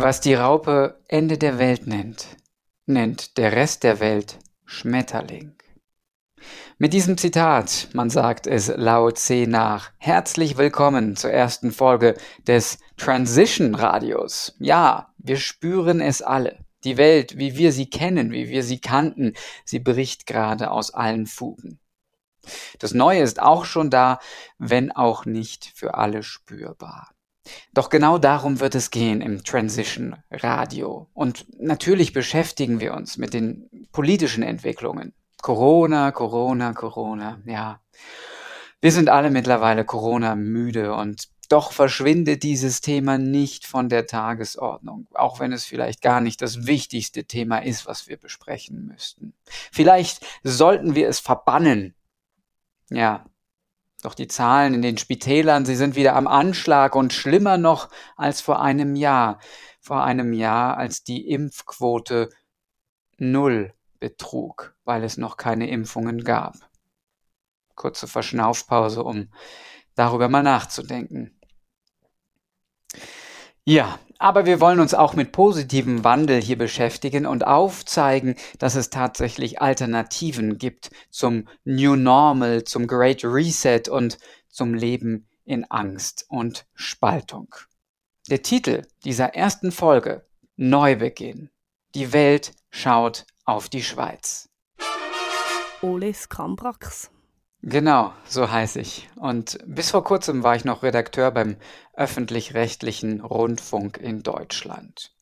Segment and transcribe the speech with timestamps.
[0.00, 2.28] Was die Raupe Ende der Welt nennt,
[2.86, 5.56] nennt der Rest der Welt Schmetterling.
[6.78, 12.14] Mit diesem Zitat, man sagt es Lao Tse nach, herzlich willkommen zur ersten Folge
[12.46, 14.54] des Transition Radios.
[14.60, 16.64] Ja, wir spüren es alle.
[16.84, 21.26] Die Welt, wie wir sie kennen, wie wir sie kannten, sie bricht gerade aus allen
[21.26, 21.80] Fugen.
[22.78, 24.20] Das Neue ist auch schon da,
[24.58, 27.10] wenn auch nicht für alle spürbar.
[27.74, 31.08] Doch genau darum wird es gehen im Transition Radio.
[31.14, 35.12] Und natürlich beschäftigen wir uns mit den politischen Entwicklungen.
[35.42, 37.80] Corona, Corona, Corona, ja.
[38.80, 45.06] Wir sind alle mittlerweile Corona müde und doch verschwindet dieses Thema nicht von der Tagesordnung,
[45.14, 49.32] auch wenn es vielleicht gar nicht das wichtigste Thema ist, was wir besprechen müssten.
[49.72, 51.94] Vielleicht sollten wir es verbannen.
[52.90, 53.24] Ja,
[54.02, 58.40] doch die Zahlen in den Spitälern, sie sind wieder am Anschlag und schlimmer noch als
[58.40, 59.40] vor einem Jahr.
[59.80, 62.28] Vor einem Jahr, als die Impfquote
[63.16, 66.54] null betrug, weil es noch keine Impfungen gab.
[67.74, 69.32] Kurze Verschnaufpause, um
[69.94, 71.38] darüber mal nachzudenken.
[73.68, 78.88] Ja, aber wir wollen uns auch mit positivem Wandel hier beschäftigen und aufzeigen, dass es
[78.88, 84.16] tatsächlich Alternativen gibt zum New Normal, zum Great Reset und
[84.48, 87.54] zum Leben in Angst und Spaltung.
[88.30, 90.24] Der Titel dieser ersten Folge
[90.56, 91.50] Neubeginn.
[91.94, 94.48] Die Welt schaut auf die Schweiz.
[95.82, 97.10] Ole Skambrax.
[97.62, 99.08] Genau, so heiße ich.
[99.16, 101.56] Und bis vor kurzem war ich noch Redakteur beim
[101.94, 105.12] öffentlich-rechtlichen Rundfunk in Deutschland.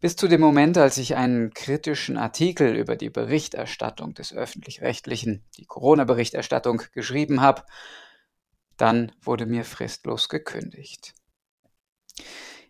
[0.00, 5.66] Bis zu dem Moment, als ich einen kritischen Artikel über die Berichterstattung des öffentlich-rechtlichen, die
[5.66, 7.64] Corona-Berichterstattung geschrieben habe,
[8.78, 11.12] dann wurde mir fristlos gekündigt.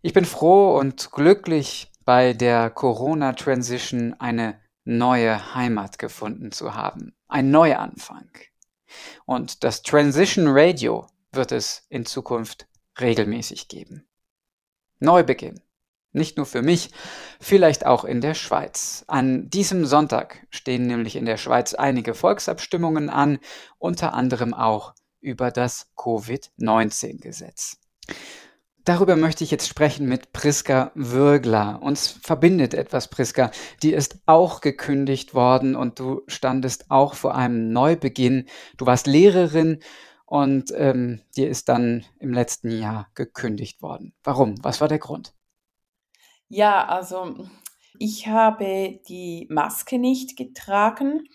[0.03, 7.15] Ich bin froh und glücklich, bei der Corona-Transition eine neue Heimat gefunden zu haben.
[7.29, 8.29] Ein Neuanfang.
[9.27, 12.67] Und das Transition Radio wird es in Zukunft
[13.01, 14.09] regelmäßig geben.
[14.99, 15.61] Neubeginn.
[16.13, 16.91] Nicht nur für mich,
[17.41, 19.05] vielleicht auch in der Schweiz.
[19.07, 23.39] An diesem Sonntag stehen nämlich in der Schweiz einige Volksabstimmungen an,
[23.79, 27.79] unter anderem auch über das Covid-19-Gesetz.
[28.85, 31.81] Darüber möchte ich jetzt sprechen mit Priska Würgler.
[31.83, 33.51] Uns verbindet etwas, Priska.
[33.83, 38.47] Die ist auch gekündigt worden und du standest auch vor einem Neubeginn.
[38.79, 39.81] Du warst Lehrerin
[40.25, 44.15] und ähm, dir ist dann im letzten Jahr gekündigt worden.
[44.23, 44.55] Warum?
[44.63, 45.35] Was war der Grund?
[46.49, 47.49] Ja, also
[47.99, 51.29] ich habe die Maske nicht getragen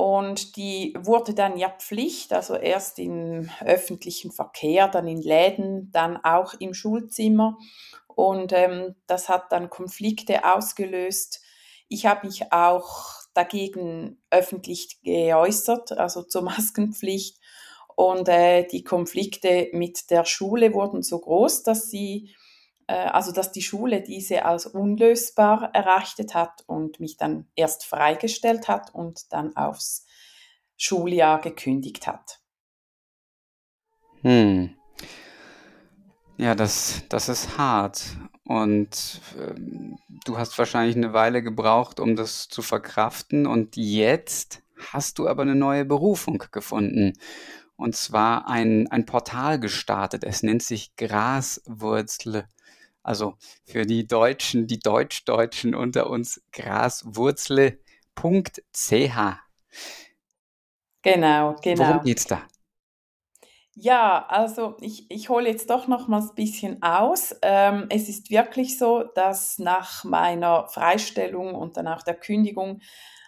[0.00, 6.16] und die wurde dann ja Pflicht, also erst im öffentlichen Verkehr, dann in Läden, dann
[6.24, 7.58] auch im Schulzimmer.
[8.06, 11.42] Und ähm, das hat dann Konflikte ausgelöst.
[11.88, 17.36] Ich habe mich auch dagegen öffentlich geäußert, also zur Maskenpflicht.
[17.94, 22.34] Und äh, die Konflikte mit der Schule wurden so groß, dass sie
[22.92, 28.94] also dass die Schule diese als unlösbar erachtet hat und mich dann erst freigestellt hat
[28.94, 30.06] und dann aufs
[30.76, 32.40] Schuljahr gekündigt hat.
[34.22, 34.74] Hm.
[36.36, 38.16] Ja, das, das ist hart.
[38.44, 43.46] Und ähm, du hast wahrscheinlich eine Weile gebraucht, um das zu verkraften.
[43.46, 44.62] Und jetzt
[44.92, 47.12] hast du aber eine neue Berufung gefunden.
[47.76, 50.24] Und zwar ein, ein Portal gestartet.
[50.24, 52.46] Es nennt sich Graswurzel
[53.02, 57.78] also für die Deutschen, die Deutsch-Deutschen unter uns, graswurzle.ch.
[61.02, 61.88] Genau, genau.
[61.88, 62.42] Worum geht's da?
[63.74, 67.34] Ja, also ich, ich hole jetzt doch noch mal ein bisschen aus.
[67.40, 72.82] Ähm, es ist wirklich so, dass nach meiner Freistellung und dann auch der Kündigung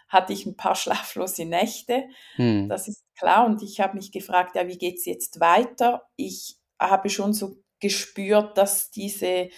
[0.09, 2.05] hatte ich ein paar schlaflose Nächte.
[2.35, 2.69] Hm.
[2.69, 3.47] Das ist klar.
[3.47, 6.03] Und ich habe mich gefragt, ja, wie geht's jetzt weiter?
[6.17, 9.51] Ich habe schon so gespürt, dass diese,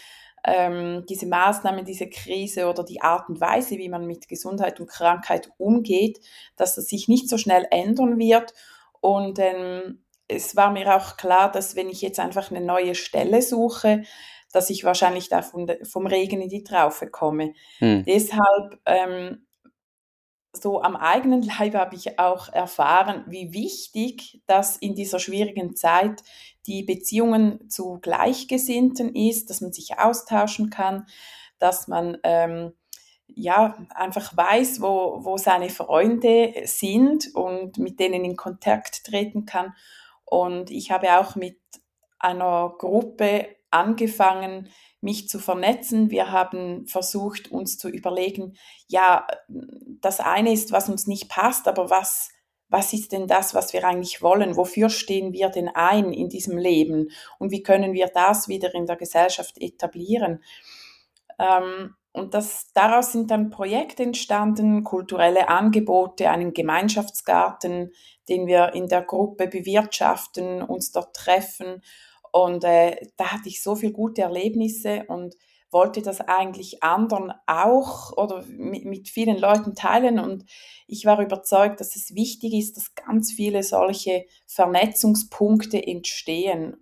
[0.43, 4.89] ähm, diese Maßnahmen, diese Krise oder die Art und Weise, wie man mit Gesundheit und
[4.89, 6.19] Krankheit umgeht,
[6.57, 8.53] dass das sich nicht so schnell ändern wird.
[9.01, 13.43] Und ähm, es war mir auch klar, dass wenn ich jetzt einfach eine neue Stelle
[13.43, 14.03] suche,
[14.53, 17.55] dass ich wahrscheinlich da vom, vom Regen in die Traufe komme.
[17.79, 18.05] Hm.
[18.07, 19.44] Deshalb ähm,
[20.57, 26.23] so am eigenen Leib habe ich auch erfahren, wie wichtig das in dieser schwierigen Zeit
[26.67, 31.07] die Beziehungen zu Gleichgesinnten ist, dass man sich austauschen kann,
[31.59, 32.73] dass man ähm,
[33.27, 39.75] ja einfach weiß, wo, wo seine Freunde sind und mit denen in Kontakt treten kann.
[40.25, 41.59] Und ich habe auch mit
[42.19, 44.69] einer Gruppe angefangen,
[45.05, 46.11] mich zu vernetzen.
[46.11, 48.57] Wir haben versucht, uns zu überlegen,
[48.89, 49.27] ja,
[50.01, 52.31] das eine ist, was uns nicht passt, aber was,
[52.69, 54.57] was ist denn das, was wir eigentlich wollen?
[54.57, 57.11] Wofür stehen wir denn ein in diesem Leben?
[57.39, 60.43] Und wie können wir das wieder in der Gesellschaft etablieren?
[61.39, 67.93] Ähm, und das, daraus sind dann Projekte entstanden, kulturelle Angebote, einen Gemeinschaftsgarten,
[68.29, 71.83] den wir in der Gruppe bewirtschaften, uns dort treffen.
[72.35, 75.37] Und äh, da hatte ich so viele gute Erlebnisse und
[75.71, 80.19] wollte das eigentlich anderen auch oder mit, mit vielen Leuten teilen.
[80.19, 80.45] Und
[80.89, 86.77] ich war überzeugt, dass es wichtig ist, dass ganz viele solche Vernetzungspunkte entstehen.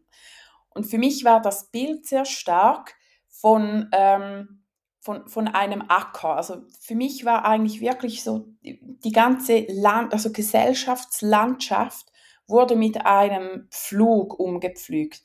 [0.71, 2.95] Und für mich war das Bild sehr stark
[3.29, 3.91] von...
[3.93, 4.59] Ähm,
[5.05, 6.37] von, von einem Acker.
[6.37, 12.12] Also für mich war eigentlich wirklich so, die ganze Land, also Gesellschaftslandschaft
[12.53, 15.23] wurde mit einem Flug umgepflügt.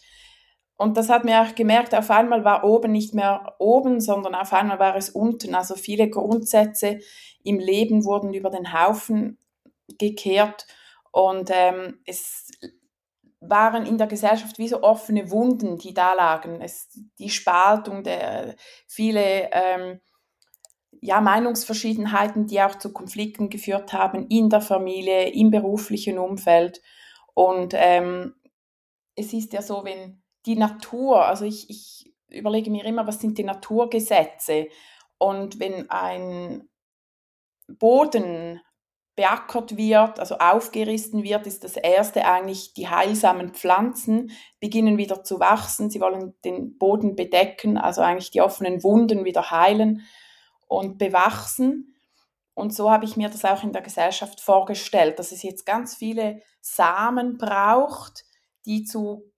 [0.75, 4.53] Und das hat mir auch gemerkt, auf einmal war oben nicht mehr oben, sondern auf
[4.53, 5.53] einmal war es unten.
[5.55, 6.99] Also viele Grundsätze
[7.43, 9.37] im Leben wurden über den Haufen
[9.99, 10.67] gekehrt
[11.11, 12.51] und ähm, es
[13.39, 16.61] waren in der Gesellschaft wie so offene Wunden, die da lagen.
[16.61, 18.55] Es, die Spaltung, der,
[18.87, 19.99] viele ähm,
[21.01, 26.81] ja, Meinungsverschiedenheiten, die auch zu Konflikten geführt haben in der Familie, im beruflichen Umfeld.
[27.37, 28.33] Und ähm,
[29.15, 33.37] es ist ja so, wenn die Natur, also ich, ich überlege mir immer, was sind
[33.37, 34.69] die Naturgesetze?
[35.19, 36.67] Und wenn ein
[37.67, 38.59] Boden
[39.15, 45.39] beackert wird, also aufgerissen wird, ist das erste eigentlich, die heilsamen Pflanzen beginnen wieder zu
[45.39, 45.91] wachsen.
[45.91, 50.07] Sie wollen den Boden bedecken, also eigentlich die offenen Wunden wieder heilen
[50.65, 51.93] und bewachsen.
[52.55, 55.95] Und so habe ich mir das auch in der Gesellschaft vorgestellt, dass es jetzt ganz
[55.95, 56.41] viele
[56.75, 58.25] Samen braucht,
[58.65, 59.31] die zu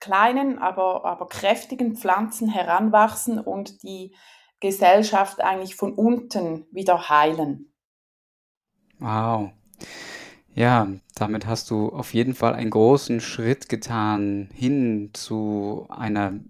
[0.00, 4.14] kleinen, aber, aber kräftigen Pflanzen heranwachsen und die
[4.60, 7.72] Gesellschaft eigentlich von unten wieder heilen.
[8.98, 9.52] Wow.
[10.54, 16.40] Ja, damit hast du auf jeden Fall einen großen Schritt getan hin zu einer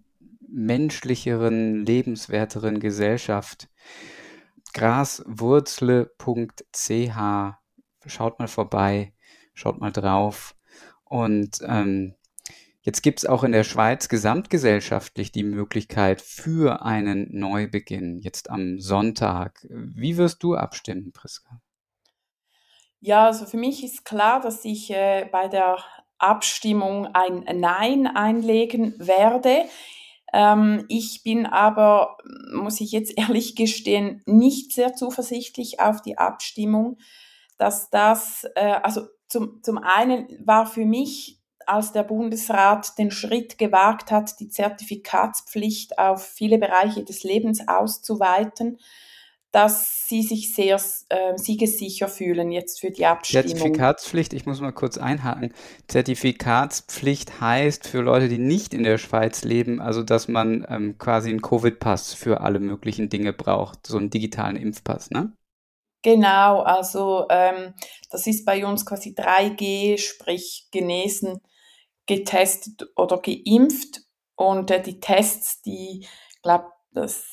[0.48, 3.68] menschlicheren, lebenswerteren Gesellschaft.
[4.72, 7.56] Graswurzle.ch
[8.06, 9.12] Schaut mal vorbei,
[9.60, 10.54] schaut mal drauf.
[11.04, 12.14] Und ähm,
[12.80, 18.80] jetzt gibt es auch in der Schweiz gesamtgesellschaftlich die Möglichkeit für einen Neubeginn, jetzt am
[18.80, 19.66] Sonntag.
[19.68, 21.60] Wie wirst du abstimmen, Priska?
[23.00, 25.78] Ja, also für mich ist klar, dass ich äh, bei der
[26.18, 29.64] Abstimmung ein Nein einlegen werde.
[30.32, 32.18] Ähm, ich bin aber,
[32.52, 36.98] muss ich jetzt ehrlich gestehen, nicht sehr zuversichtlich auf die Abstimmung,
[37.56, 43.56] dass das, äh, also zum, zum einen war für mich, als der Bundesrat den Schritt
[43.56, 48.78] gewagt hat, die Zertifikatspflicht auf viele Bereiche des Lebens auszuweiten,
[49.52, 53.46] dass sie sich sehr äh, siegessicher fühlen jetzt für die Abstimmung.
[53.46, 55.52] Zertifikatspflicht, ich muss mal kurz einhaken.
[55.88, 61.30] Zertifikatspflicht heißt für Leute, die nicht in der Schweiz leben, also dass man ähm, quasi
[61.30, 65.32] einen Covid-Pass für alle möglichen Dinge braucht, so einen digitalen Impfpass, ne?
[66.02, 67.74] Genau, also ähm,
[68.10, 71.40] das ist bei uns quasi 3G, sprich genesen,
[72.06, 74.00] getestet oder geimpft.
[74.36, 76.06] Und äh, die Tests, die,
[76.42, 77.24] glaube das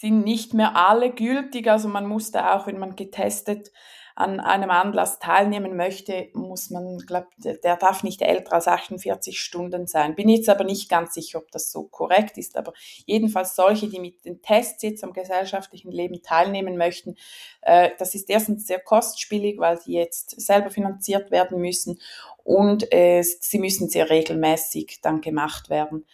[0.00, 1.68] sind nicht mehr alle gültig.
[1.68, 3.70] Also man musste auch, wenn man getestet
[4.18, 9.86] an einem Anlass teilnehmen möchte, muss man, glaube der darf nicht älter als 48 Stunden
[9.86, 10.16] sein.
[10.16, 12.56] Bin jetzt aber nicht ganz sicher, ob das so korrekt ist.
[12.56, 12.72] Aber
[13.06, 17.14] jedenfalls solche, die mit den Tests jetzt am gesellschaftlichen Leben teilnehmen möchten,
[17.62, 22.00] äh, das ist erstens sehr kostspielig, weil sie jetzt selber finanziert werden müssen
[22.42, 26.06] und äh, sie müssen sehr regelmäßig dann gemacht werden.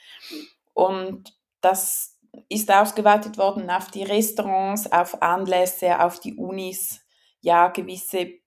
[0.74, 2.14] Und das,
[2.48, 7.03] ist ausgeweitet worden auf die Restaurants, auf Anlässe, auf die Unis.
[7.44, 8.40] Ja, gewisse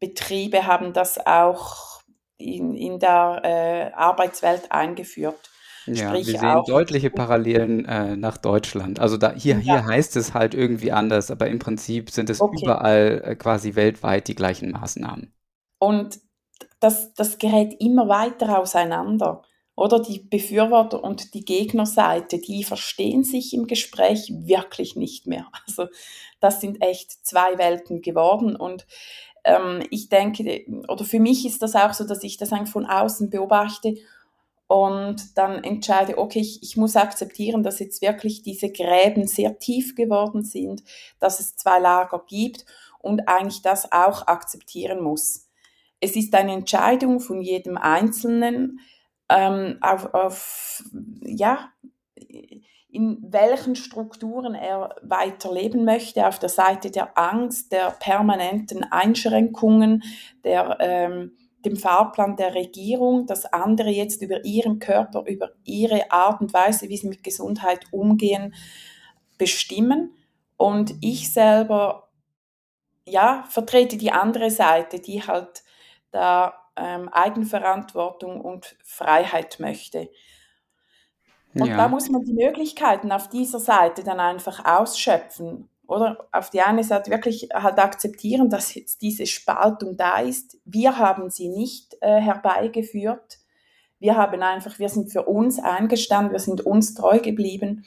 [0.00, 2.00] Betriebe haben das auch
[2.36, 5.38] in, in der äh, Arbeitswelt eingeführt.
[5.86, 8.98] Ja, Sprich wir sehen deutliche Parallelen äh, nach Deutschland.
[8.98, 12.64] Also da, hier, hier heißt es halt irgendwie anders, aber im Prinzip sind es okay.
[12.64, 15.32] überall äh, quasi weltweit die gleichen Maßnahmen.
[15.78, 16.18] Und
[16.80, 19.42] das, das gerät immer weiter auseinander.
[19.76, 25.46] Oder die Befürworter und die Gegnerseite, die verstehen sich im Gespräch wirklich nicht mehr.
[25.66, 25.86] Also
[26.40, 28.56] das sind echt zwei Welten geworden.
[28.56, 28.86] Und
[29.44, 32.86] ähm, ich denke, oder für mich ist das auch so, dass ich das eigentlich von
[32.86, 33.96] außen beobachte
[34.70, 39.96] und dann entscheide, okay, ich, ich muss akzeptieren, dass jetzt wirklich diese Gräben sehr tief
[39.96, 40.84] geworden sind,
[41.18, 42.64] dass es zwei Lager gibt
[43.00, 45.48] und eigentlich das auch akzeptieren muss.
[45.98, 48.78] Es ist eine Entscheidung von jedem Einzelnen,
[49.30, 50.82] ähm, auf, auf,
[51.22, 51.70] ja,
[52.92, 60.02] in welchen Strukturen er weiterleben möchte, auf der Seite der Angst, der permanenten Einschränkungen,
[60.44, 66.40] der, ähm, dem Fahrplan der Regierung, dass andere jetzt über ihren Körper, über ihre Art
[66.40, 68.54] und Weise, wie sie mit Gesundheit umgehen,
[69.38, 70.14] bestimmen.
[70.56, 72.08] Und ich selber,
[73.06, 75.62] ja, vertrete die andere Seite, die halt
[76.10, 80.10] da ähm, Eigenverantwortung und Freiheit möchte.
[81.54, 81.76] Und ja.
[81.76, 85.68] da muss man die Möglichkeiten auf dieser Seite dann einfach ausschöpfen.
[85.86, 90.58] Oder auf die eine Seite wirklich halt akzeptieren, dass jetzt diese Spaltung da ist.
[90.64, 93.38] Wir haben sie nicht äh, herbeigeführt.
[93.98, 97.84] Wir haben einfach, wir sind für uns eingestanden, wir sind uns treu geblieben.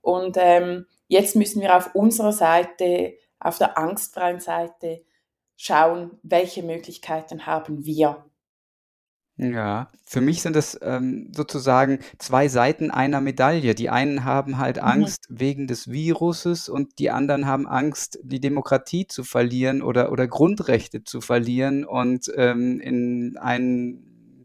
[0.00, 5.02] Und ähm, jetzt müssen wir auf unserer Seite, auf der angstfreien Seite,
[5.62, 8.24] schauen, welche Möglichkeiten haben wir.
[9.36, 13.74] Ja, für mich sind das ähm, sozusagen zwei Seiten einer Medaille.
[13.74, 14.82] Die einen haben halt Mhm.
[14.82, 20.26] Angst wegen des Viruses und die anderen haben Angst, die Demokratie zu verlieren oder, oder
[20.26, 24.44] Grundrechte zu verlieren und ähm, in einen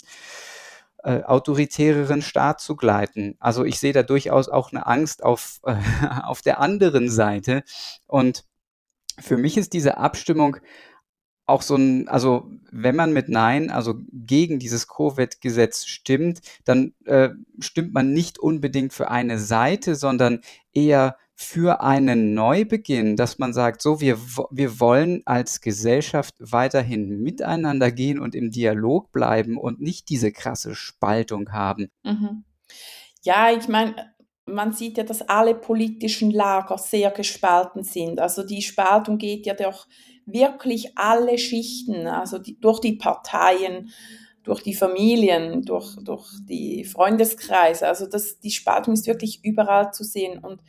[1.04, 3.36] äh, autoritäreren Staat zu gleiten.
[3.40, 5.76] Also ich sehe da durchaus auch eine Angst auf, äh,
[6.24, 7.64] auf der anderen Seite.
[8.06, 8.44] Und
[9.20, 10.58] für mich ist diese Abstimmung
[11.46, 17.30] auch so ein, also wenn man mit Nein, also gegen dieses Covid-Gesetz stimmt, dann äh,
[17.60, 20.42] stimmt man nicht unbedingt für eine Seite, sondern
[20.74, 24.18] eher für einen Neubeginn, dass man sagt, so, wir,
[24.52, 30.76] wir wollen als Gesellschaft weiterhin miteinander gehen und im Dialog bleiben und nicht diese krasse
[30.76, 31.92] Spaltung haben.
[32.04, 32.46] Mhm.
[33.22, 33.96] Ja, ich meine,
[34.46, 38.20] man sieht ja, dass alle politischen Lager sehr gespalten sind.
[38.20, 39.88] Also die Spaltung geht ja doch
[40.26, 43.92] wirklich alle Schichten, also die, durch die Parteien,
[44.44, 47.88] durch die Familien, durch, durch die Freundeskreise.
[47.88, 50.40] Also das, die Spaltung ist wirklich überall zu sehen.
[50.40, 50.62] Und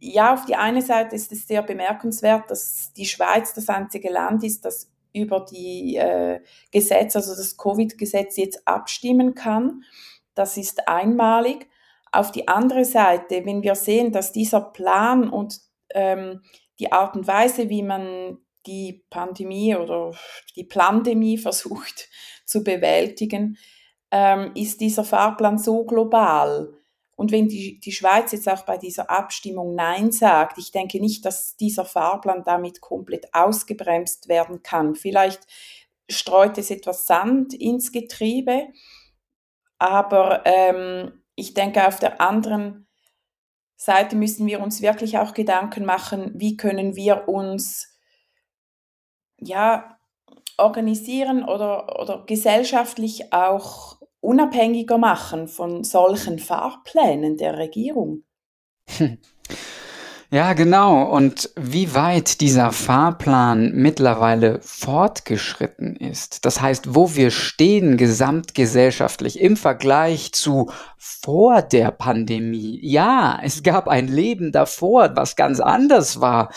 [0.00, 4.42] ja, auf die eine Seite ist es sehr bemerkenswert, dass die Schweiz das einzige Land
[4.42, 9.84] ist, das über die äh, Gesetze, also das Covid-Gesetz jetzt abstimmen kann.
[10.34, 11.68] Das ist einmalig.
[12.12, 15.60] Auf die andere Seite, wenn wir sehen, dass dieser Plan und
[15.90, 16.42] ähm,
[16.80, 20.12] die Art und Weise, wie man die Pandemie oder
[20.56, 22.08] die Plandemie versucht
[22.44, 23.58] zu bewältigen,
[24.10, 26.74] ähm, ist dieser Fahrplan so global.
[27.16, 31.24] Und wenn die, die Schweiz jetzt auch bei dieser Abstimmung Nein sagt, ich denke nicht,
[31.26, 34.94] dass dieser Fahrplan damit komplett ausgebremst werden kann.
[34.94, 35.46] Vielleicht
[36.08, 38.68] streut es etwas Sand ins Getriebe,
[39.78, 42.86] aber ähm, ich denke, auf der anderen
[43.76, 47.89] Seite müssen wir uns wirklich auch Gedanken machen, wie können wir uns
[49.40, 49.96] ja,
[50.58, 58.24] organisieren oder, oder gesellschaftlich auch unabhängiger machen von solchen Fahrplänen der Regierung.
[58.98, 59.18] Hm.
[60.32, 61.10] Ja, genau.
[61.10, 69.56] Und wie weit dieser Fahrplan mittlerweile fortgeschritten ist, das heißt, wo wir stehen gesamtgesellschaftlich im
[69.56, 72.78] Vergleich zu vor der Pandemie.
[72.80, 76.52] Ja, es gab ein Leben davor, was ganz anders war.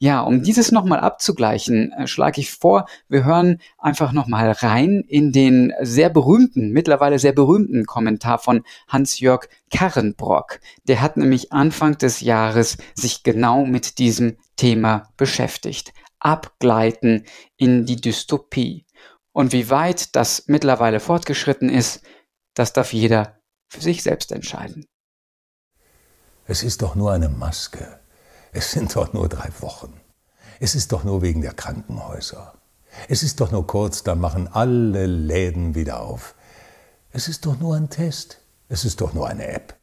[0.00, 5.32] Ja, um dieses nochmal abzugleichen, äh, schlage ich vor, wir hören einfach nochmal rein in
[5.32, 10.60] den sehr berühmten, mittlerweile sehr berühmten Kommentar von Hans-Jörg Karrenbrock.
[10.84, 15.92] Der hat nämlich Anfang des Jahres sich genau mit diesem Thema beschäftigt.
[16.20, 17.24] Abgleiten
[17.56, 18.86] in die Dystopie.
[19.32, 22.02] Und wie weit das mittlerweile fortgeschritten ist,
[22.54, 24.86] das darf jeder für sich selbst entscheiden.
[26.46, 28.00] Es ist doch nur eine Maske.
[28.52, 29.92] Es sind doch nur drei Wochen.
[30.60, 32.54] Es ist doch nur wegen der Krankenhäuser.
[33.08, 36.34] Es ist doch nur kurz, dann machen alle Läden wieder auf.
[37.12, 38.40] Es ist doch nur ein Test.
[38.68, 39.76] Es ist doch nur eine App.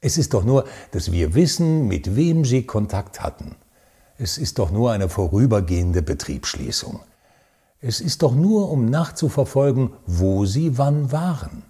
[0.00, 3.56] Es ist doch nur, dass wir wissen, mit wem Sie Kontakt hatten.
[4.16, 7.00] Es ist doch nur eine vorübergehende Betriebsschließung.
[7.80, 11.62] Es ist doch nur, um nachzuverfolgen, wo Sie wann waren.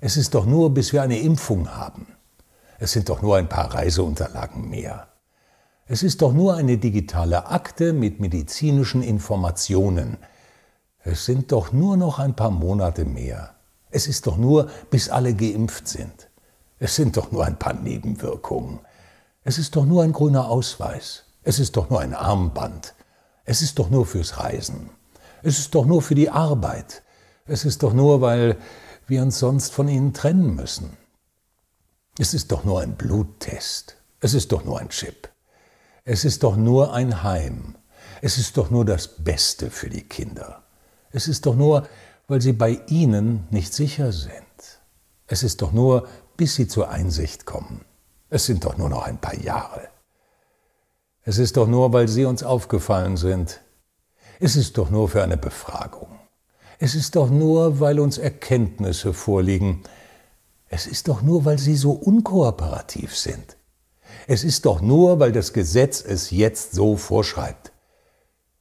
[0.00, 2.06] Es ist doch nur, bis wir eine Impfung haben.
[2.78, 5.08] Es sind doch nur ein paar Reiseunterlagen mehr.
[5.86, 10.16] Es ist doch nur eine digitale Akte mit medizinischen Informationen.
[11.00, 13.56] Es sind doch nur noch ein paar Monate mehr.
[13.90, 16.30] Es ist doch nur, bis alle geimpft sind.
[16.78, 18.78] Es sind doch nur ein paar Nebenwirkungen.
[19.42, 21.24] Es ist doch nur ein grüner Ausweis.
[21.42, 22.94] Es ist doch nur ein Armband.
[23.44, 24.90] Es ist doch nur fürs Reisen.
[25.42, 27.02] Es ist doch nur für die Arbeit.
[27.44, 28.56] Es ist doch nur, weil
[29.08, 30.96] wir uns sonst von ihnen trennen müssen.
[32.18, 33.96] Es ist doch nur ein Bluttest.
[34.20, 35.31] Es ist doch nur ein Chip.
[36.04, 37.76] Es ist doch nur ein Heim.
[38.22, 40.62] Es ist doch nur das Beste für die Kinder.
[41.12, 41.86] Es ist doch nur,
[42.26, 44.32] weil sie bei ihnen nicht sicher sind.
[45.28, 47.84] Es ist doch nur, bis sie zur Einsicht kommen.
[48.30, 49.88] Es sind doch nur noch ein paar Jahre.
[51.22, 53.60] Es ist doch nur, weil sie uns aufgefallen sind.
[54.40, 56.18] Es ist doch nur für eine Befragung.
[56.80, 59.84] Es ist doch nur, weil uns Erkenntnisse vorliegen.
[60.68, 63.56] Es ist doch nur, weil sie so unkooperativ sind.
[64.26, 67.72] Es ist doch nur, weil das Gesetz es jetzt so vorschreibt.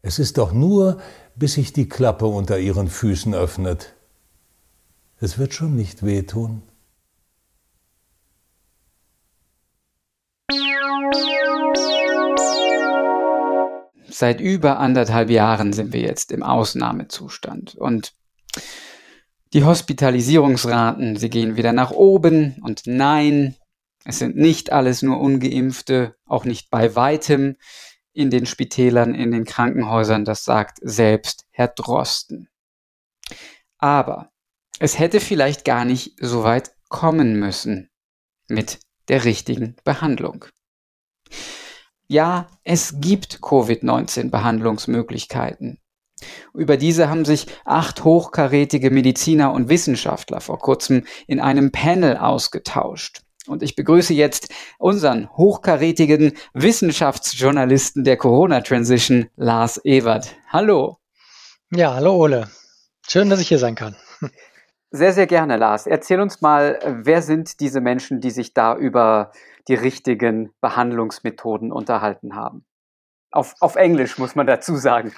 [0.01, 1.00] Es ist doch nur,
[1.36, 3.93] bis sich die Klappe unter ihren Füßen öffnet.
[5.20, 6.63] Es wird schon nicht wehtun.
[14.10, 18.13] Seit über anderthalb Jahren sind wir jetzt im Ausnahmezustand und
[19.53, 23.55] die Hospitalisierungsraten, sie gehen wieder nach oben und nein,
[24.03, 27.55] es sind nicht alles nur ungeimpfte, auch nicht bei weitem
[28.13, 32.50] in den Spitälern, in den Krankenhäusern, das sagt selbst Herr Drosten.
[33.77, 34.31] Aber
[34.79, 37.89] es hätte vielleicht gar nicht so weit kommen müssen
[38.48, 40.46] mit der richtigen Behandlung.
[42.08, 45.79] Ja, es gibt Covid-19-Behandlungsmöglichkeiten.
[46.53, 53.24] Über diese haben sich acht hochkarätige Mediziner und Wissenschaftler vor kurzem in einem Panel ausgetauscht.
[53.48, 60.36] Und ich begrüße jetzt unseren hochkarätigen Wissenschaftsjournalisten der Corona Transition, Lars Ewert.
[60.50, 60.98] Hallo.
[61.72, 62.50] Ja, hallo Ole.
[63.08, 63.96] Schön, dass ich hier sein kann.
[64.94, 65.88] Sehr, sehr gerne, Lars.
[65.88, 69.32] Erzähl uns mal, wer sind diese Menschen, die sich da über
[69.70, 72.66] die richtigen Behandlungsmethoden unterhalten haben?
[73.32, 75.14] Auf, auf Englisch muss man dazu sagen.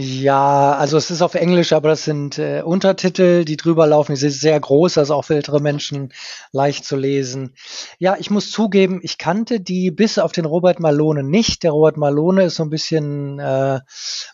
[0.00, 4.12] Ja, also es ist auf Englisch, aber das sind äh, Untertitel, die drüber laufen.
[4.12, 6.12] Die sind sehr groß, also auch für ältere Menschen
[6.52, 7.54] leicht zu lesen.
[7.98, 11.64] Ja, ich muss zugeben, ich kannte die bis auf den Robert Malone nicht.
[11.64, 13.80] Der Robert Malone ist so ein bisschen äh,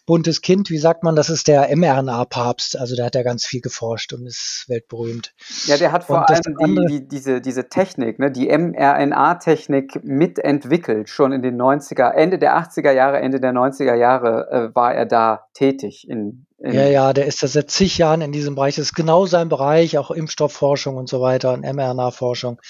[0.04, 0.68] buntes Kind.
[0.68, 1.16] Wie sagt man?
[1.16, 2.79] Das ist der mRNA-Papst.
[2.79, 5.33] Also da hat er ganz viel geforscht und ist weltberühmt.
[5.64, 11.09] Ja, der hat vor allem die, die, diese, diese Technik, ne, die mRNA-Technik mitentwickelt.
[11.09, 15.07] Schon in den 90er, Ende der 80er Jahre, Ende der 90er Jahre äh, war er
[15.07, 18.77] da tätig in, in ja, ja, der ist da seit zig Jahren in diesem Bereich.
[18.77, 22.61] Das ist genau sein Bereich, auch Impfstoffforschung und so weiter und mRNA-Forschung.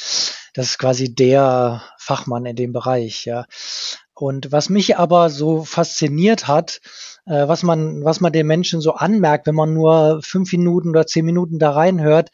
[0.55, 3.47] Das ist quasi der Fachmann in dem Bereich, ja.
[4.14, 6.81] Und was mich aber so fasziniert hat,
[7.27, 11.07] äh, was man, was man den Menschen so anmerkt, wenn man nur fünf Minuten oder
[11.07, 12.31] zehn Minuten da reinhört,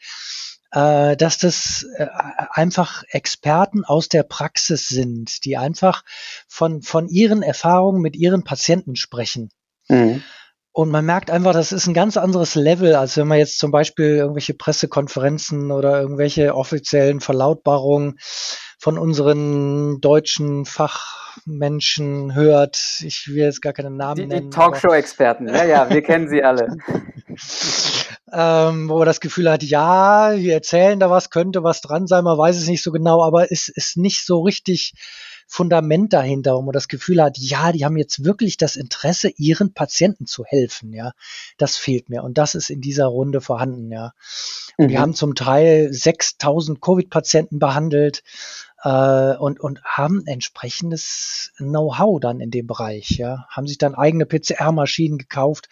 [0.71, 2.07] äh, dass das äh,
[2.51, 6.03] einfach Experten aus der Praxis sind, die einfach
[6.47, 9.49] von, von ihren Erfahrungen mit ihren Patienten sprechen.
[9.87, 10.23] Mhm.
[10.73, 13.71] Und man merkt einfach, das ist ein ganz anderes Level, als wenn man jetzt zum
[13.71, 18.17] Beispiel irgendwelche Pressekonferenzen oder irgendwelche offiziellen Verlautbarungen
[18.79, 22.79] von unseren deutschen Fachmenschen hört.
[23.05, 24.49] Ich will jetzt gar keinen Namen die, nennen.
[24.49, 26.77] Die Talkshow-Experten, ja, ja, wir kennen sie alle.
[28.33, 32.23] ähm, wo man das Gefühl hat, ja, wir erzählen da was, könnte was dran sein,
[32.23, 34.93] man weiß es nicht so genau, aber es ist nicht so richtig
[35.53, 39.73] Fundament dahinter, wo man das Gefühl hat, ja, die haben jetzt wirklich das Interesse, ihren
[39.73, 41.11] Patienten zu helfen, ja.
[41.57, 44.13] Das fehlt mir und das ist in dieser Runde vorhanden, ja.
[44.77, 44.87] Mhm.
[44.87, 48.23] Wir haben zum Teil 6000 Covid-Patienten behandelt
[48.81, 53.45] äh, und, und haben entsprechendes Know-how dann in dem Bereich, ja.
[53.49, 55.67] Haben sich dann eigene PCR-Maschinen gekauft,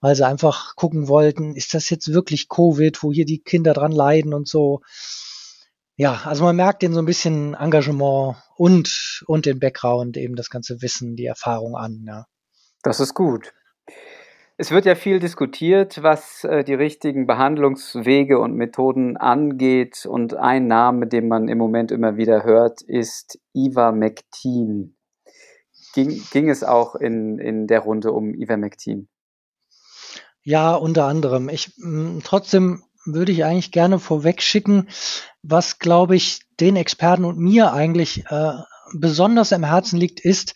[0.00, 3.90] weil sie einfach gucken wollten, ist das jetzt wirklich Covid, wo hier die Kinder dran
[3.90, 4.82] leiden und so.
[5.96, 10.50] Ja, also man merkt den so ein bisschen Engagement und, und den Background, eben das
[10.50, 12.26] ganze Wissen, die Erfahrung an, ja.
[12.82, 13.54] Das ist gut.
[14.58, 20.06] Es wird ja viel diskutiert, was äh, die richtigen Behandlungswege und Methoden angeht.
[20.06, 24.96] Und ein Name, den man im Moment immer wieder hört, ist Ivermectin.
[25.94, 29.08] Ging, ging es auch in, in der Runde um Ivermectin?
[30.42, 31.48] Ja, unter anderem.
[31.48, 34.88] Ich mh, trotzdem würde ich eigentlich gerne vorweg schicken,
[35.42, 38.52] was, glaube ich, den Experten und mir eigentlich äh,
[38.94, 40.54] besonders am Herzen liegt, ist,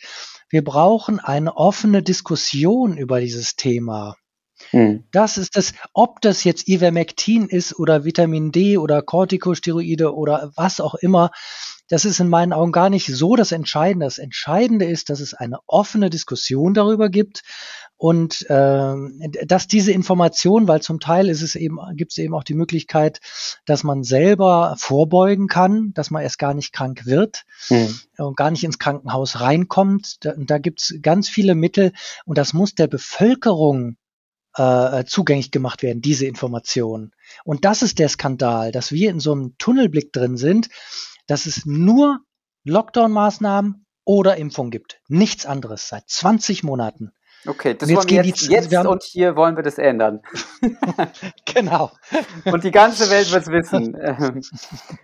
[0.49, 4.17] wir brauchen eine offene Diskussion über dieses Thema.
[4.71, 5.05] Hm.
[5.13, 10.81] Das ist das, ob das jetzt Ivermectin ist oder Vitamin D oder Corticosteroide oder was
[10.81, 11.31] auch immer.
[11.91, 14.07] Das ist in meinen Augen gar nicht so das Entscheidende.
[14.07, 17.43] Das Entscheidende ist, dass es eine offene Diskussion darüber gibt
[17.97, 18.95] und äh,
[19.45, 23.21] dass diese Information, weil zum Teil ist es eben, gibt es eben auch die Möglichkeit,
[23.67, 27.99] dass man selber vorbeugen kann, dass man erst gar nicht krank wird mhm.
[28.17, 30.25] und gar nicht ins Krankenhaus reinkommt.
[30.25, 31.93] Da, da gibt es ganz viele Mittel
[32.25, 33.97] und das muss der Bevölkerung
[34.55, 37.13] äh, zugänglich gemacht werden, diese Information.
[37.45, 40.69] Und das ist der Skandal, dass wir in so einem Tunnelblick drin sind
[41.31, 42.21] dass es nur
[42.65, 45.01] Lockdown-Maßnahmen oder Impfung gibt.
[45.09, 47.13] Nichts anderes seit 20 Monaten.
[47.47, 50.21] Okay, das wollen wir jetzt, jetzt haben, und hier wollen wir das ändern.
[51.47, 51.91] genau.
[52.45, 53.97] und die ganze Welt wird es wissen.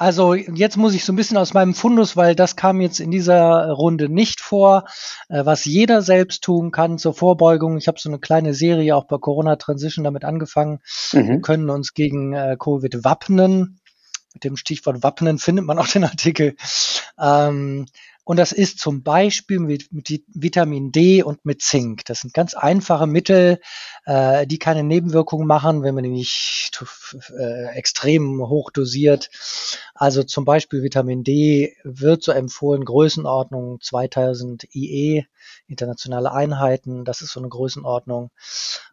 [0.00, 3.10] Also jetzt muss ich so ein bisschen aus meinem Fundus, weil das kam jetzt in
[3.10, 4.84] dieser Runde nicht vor,
[5.28, 7.76] äh, was jeder selbst tun kann zur Vorbeugung.
[7.78, 10.78] Ich habe so eine kleine Serie auch bei Corona Transition damit angefangen.
[11.12, 11.28] Mhm.
[11.28, 13.80] Wir können uns gegen äh, Covid wappnen.
[14.38, 16.54] Mit dem Stichwort Wappnen findet man auch den Artikel.
[17.18, 17.86] Ähm,
[18.22, 22.04] und das ist zum Beispiel mit, mit Vitamin D und mit Zink.
[22.04, 23.58] Das sind ganz einfache Mittel,
[24.04, 26.70] äh, die keine Nebenwirkungen machen, wenn man die nicht
[27.36, 29.28] äh, extrem hoch dosiert.
[29.92, 35.24] Also zum Beispiel Vitamin D wird so empfohlen, Größenordnung 2000 IE,
[35.66, 37.04] internationale Einheiten.
[37.04, 38.30] Das ist so eine Größenordnung.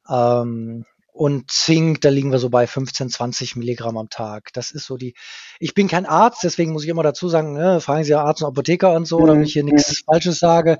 [0.09, 4.51] Ähm, und Zink, da liegen wir so bei 15, 20 Milligramm am Tag.
[4.51, 5.15] Das ist so die.
[5.59, 8.41] Ich bin kein Arzt, deswegen muss ich immer dazu sagen, ne, fragen Sie ja Arzt
[8.41, 10.77] und Apotheker und so, damit ich hier nichts Falsches sage.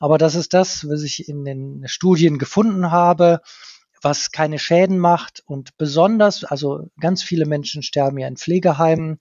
[0.00, 3.42] Aber das ist das, was ich in den Studien gefunden habe,
[4.00, 9.20] was keine Schäden macht und besonders, also ganz viele Menschen sterben ja in Pflegeheimen.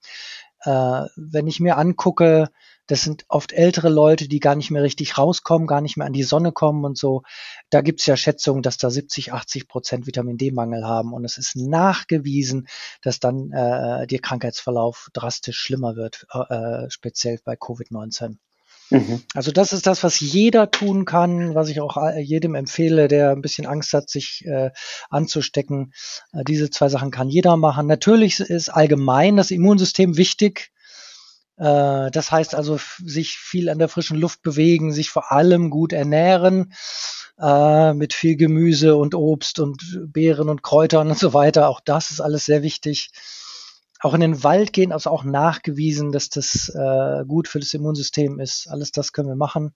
[0.62, 2.48] Äh, wenn ich mir angucke,
[2.88, 6.14] das sind oft ältere Leute, die gar nicht mehr richtig rauskommen, gar nicht mehr an
[6.14, 7.24] die Sonne kommen und so.
[7.70, 11.14] Da gibt's ja Schätzungen, dass da 70, 80 Prozent Vitamin D-Mangel haben.
[11.14, 12.68] Und es ist nachgewiesen,
[13.02, 18.38] dass dann äh, der Krankheitsverlauf drastisch schlimmer wird, äh, speziell bei Covid-19.
[18.90, 19.24] Mhm.
[19.34, 23.42] Also das ist das, was jeder tun kann, was ich auch jedem empfehle, der ein
[23.42, 24.72] bisschen Angst hat, sich äh,
[25.10, 25.94] anzustecken.
[26.34, 27.88] Äh, diese zwei Sachen kann jeder machen.
[27.88, 30.73] Natürlich ist allgemein das Immunsystem wichtig.
[31.58, 35.94] Äh, das heißt also, sich viel an der frischen Luft bewegen, sich vor allem gut
[35.94, 36.74] ernähren,
[37.40, 41.70] äh, mit viel Gemüse und Obst und Beeren und Kräutern und so weiter.
[41.70, 43.12] Auch das ist alles sehr wichtig.
[44.00, 48.40] Auch in den Wald gehen, also auch nachgewiesen, dass das äh, gut für das Immunsystem
[48.40, 48.68] ist.
[48.68, 49.74] Alles das können wir machen.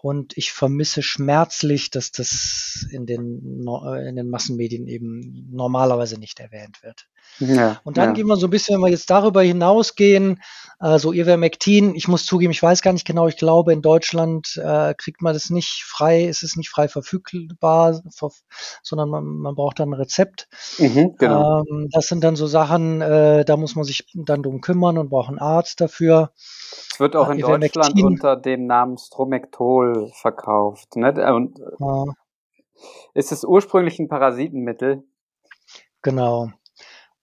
[0.00, 3.66] Und ich vermisse schmerzlich, dass das in den,
[4.06, 7.08] in den Massenmedien eben normalerweise nicht erwähnt wird.
[7.38, 8.12] Ja, und dann ja.
[8.14, 10.40] gehen wir so ein bisschen, wenn wir jetzt darüber hinausgehen,
[10.80, 14.60] äh, so Ivermectin, ich muss zugeben, ich weiß gar nicht genau, ich glaube, in Deutschland
[14.62, 18.00] äh, kriegt man das nicht frei, ist es nicht frei verfügbar,
[18.82, 20.48] sondern man, man braucht dann ein Rezept.
[20.78, 21.64] Mhm, genau.
[21.68, 25.10] ähm, das sind dann so Sachen, äh, da muss man sich dann drum kümmern und
[25.10, 26.32] braucht einen Arzt dafür.
[26.90, 30.96] Es wird auch in Deutschland unter dem Namen Stromectol verkauft.
[30.96, 31.12] Ne?
[31.34, 32.04] Und ja.
[33.14, 35.04] ist es ursprünglich ein Parasitenmittel?
[36.02, 36.50] Genau.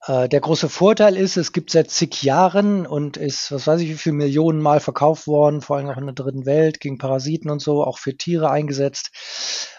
[0.06, 3.88] Äh, der große Vorteil ist, es gibt seit zig Jahren und ist, was weiß ich,
[3.88, 7.50] wie viele Millionen Mal verkauft worden, vor allem auch in der dritten Welt, gegen Parasiten
[7.50, 9.10] und so, auch für Tiere eingesetzt.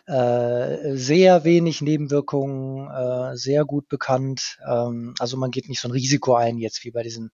[0.05, 4.57] Äh, sehr wenig Nebenwirkungen, äh, sehr gut bekannt.
[4.69, 7.31] Ähm, also man geht nicht so ein Risiko ein, jetzt wie bei diesen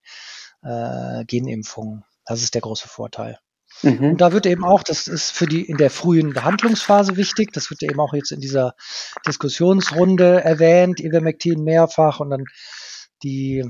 [1.27, 2.06] Genimpfungen.
[2.25, 3.38] Das ist der große Vorteil.
[3.82, 4.12] Mhm.
[4.12, 7.69] Und da wird eben auch, das ist für die in der frühen Behandlungsphase wichtig, das
[7.69, 8.75] wird eben auch jetzt in dieser
[9.27, 12.45] Diskussionsrunde erwähnt, Ivermectin mehrfach und dann
[13.24, 13.70] die,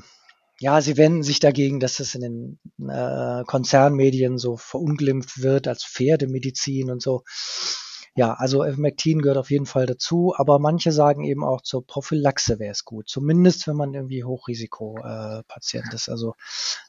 [0.60, 5.84] ja, sie wenden sich dagegen, dass das in den äh, Konzernmedien so verunglimpft wird als
[5.84, 7.24] Pferdemedizin und so.
[8.16, 12.60] Ja, also Ivermectin gehört auf jeden Fall dazu, aber manche sagen eben auch zur Prophylaxe
[12.60, 13.10] wäre es gut.
[13.10, 16.36] Zumindest wenn man irgendwie Hochrisikopatient äh, ist, also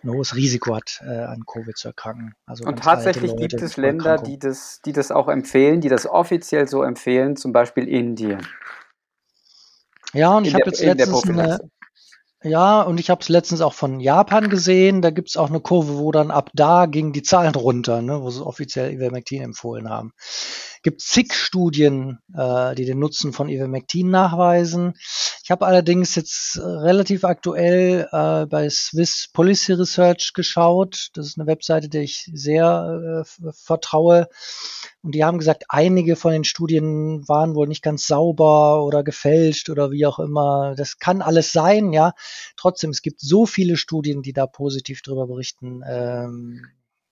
[0.02, 2.34] ein hohes Risiko hat, äh, an Covid zu erkranken.
[2.44, 6.68] Also Und tatsächlich gibt es Länder, die das, die das auch empfehlen, die das offiziell
[6.68, 8.46] so empfehlen, zum Beispiel Indien.
[10.12, 11.58] Ja, und ich habe jetzt letztens eine,
[12.44, 15.02] ja, und ich habe es letztens auch von Japan gesehen.
[15.02, 18.30] Da gibt's auch eine Kurve, wo dann ab da gingen die Zahlen runter, ne, wo
[18.30, 20.12] sie offiziell Ivermectin empfohlen haben
[20.84, 24.94] gibt zig Studien, äh, die den Nutzen von Ivermectin nachweisen.
[25.42, 31.08] Ich habe allerdings jetzt äh, relativ aktuell äh, bei Swiss Policy Research geschaut.
[31.14, 34.28] Das ist eine Webseite, der ich sehr äh, vertraue.
[35.02, 39.70] Und die haben gesagt, einige von den Studien waren wohl nicht ganz sauber oder gefälscht
[39.70, 40.74] oder wie auch immer.
[40.76, 42.12] Das kann alles sein, ja.
[42.56, 45.82] Trotzdem, es gibt so viele Studien, die da positiv drüber berichten.
[45.86, 46.66] Ähm,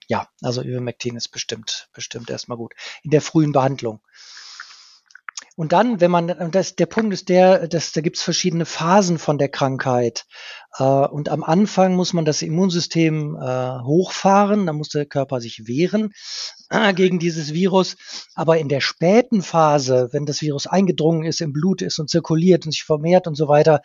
[0.08, 2.74] ja, also Ivermectin ist bestimmt, bestimmt erstmal gut.
[3.02, 4.00] In der frühen Behandlung.
[5.54, 9.18] Und dann, wenn man, das, der Punkt ist der, dass da gibt es verschiedene Phasen
[9.18, 10.24] von der Krankheit.
[10.78, 15.66] Äh, und am Anfang muss man das Immunsystem äh, hochfahren, da muss der Körper sich
[15.66, 16.12] wehren
[16.94, 17.96] gegen dieses Virus.
[18.34, 22.64] Aber in der späten Phase, wenn das Virus eingedrungen ist, im Blut ist und zirkuliert
[22.66, 23.82] und sich vermehrt und so weiter,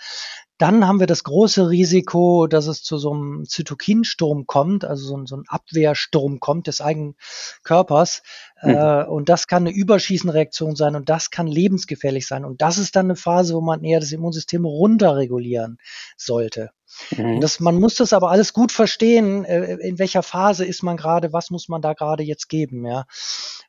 [0.57, 5.17] dann haben wir das große Risiko, dass es zu so einem Zytokinsturm kommt, also so
[5.17, 7.15] ein, so ein Abwehrsturm kommt des eigenen
[7.63, 8.23] Körpers.
[8.63, 8.69] Mhm.
[8.71, 12.43] Äh, und das kann eine Überschießenreaktion sein und das kann lebensgefährlich sein.
[12.43, 15.77] Und das ist dann eine Phase, wo man eher das Immunsystem runterregulieren
[16.15, 16.71] sollte.
[17.15, 17.41] Mhm.
[17.41, 21.33] Das, man muss das aber alles gut verstehen, äh, in welcher Phase ist man gerade,
[21.33, 23.05] was muss man da gerade jetzt geben, ja.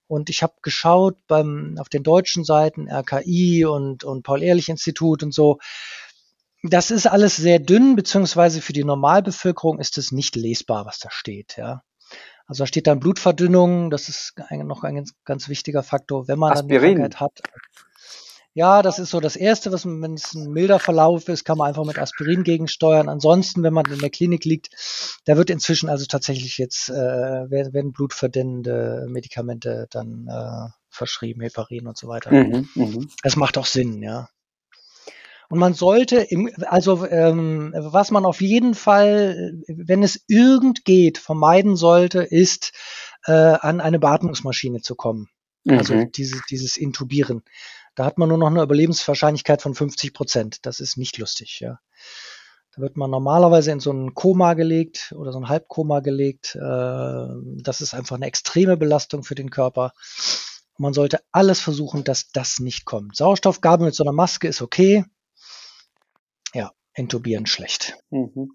[0.06, 5.58] Und ich habe geschaut beim, auf den deutschen Seiten, RKI und, und Paul-Ehrlich-Institut und so,
[6.62, 11.10] das ist alles sehr dünn, beziehungsweise für die Normalbevölkerung ist es nicht lesbar, was da
[11.10, 11.82] steht, ja.
[12.46, 16.38] Also da steht dann Blutverdünnung, das ist ein, noch ein ganz, ganz, wichtiger Faktor, wenn
[16.38, 16.68] man Aspirin.
[16.68, 17.42] dann die Krankheit hat.
[18.58, 21.68] Ja, das ist so das Erste, was wenn es ein milder Verlauf ist, kann man
[21.68, 23.08] einfach mit Aspirin gegensteuern.
[23.08, 24.70] Ansonsten, wenn man in der Klinik liegt,
[25.26, 31.96] da wird inzwischen also tatsächlich jetzt äh, werden blutverdünnende Medikamente dann äh, verschrieben, Heparin und
[31.96, 32.32] so weiter.
[32.32, 33.06] Mhm, mh.
[33.22, 34.28] Das macht auch Sinn, ja.
[35.48, 41.18] Und man sollte, im, also ähm, was man auf jeden Fall, wenn es irgend geht,
[41.18, 42.72] vermeiden sollte, ist
[43.24, 45.28] äh, an eine Beatmungsmaschine zu kommen.
[45.68, 46.12] Also mhm.
[46.12, 47.42] Diese, dieses Intubieren.
[47.98, 50.66] Da hat man nur noch eine Überlebenswahrscheinlichkeit von 50 Prozent.
[50.66, 51.80] Das ist nicht lustig, ja.
[52.72, 56.54] Da wird man normalerweise in so ein Koma gelegt oder so ein Halbkoma gelegt.
[56.54, 59.94] Äh, das ist einfach eine extreme Belastung für den Körper.
[60.76, 63.16] Man sollte alles versuchen, dass das nicht kommt.
[63.16, 65.04] Sauerstoffgabe mit so einer Maske ist okay.
[66.54, 67.98] Ja, intubieren schlecht.
[68.10, 68.52] Mhm.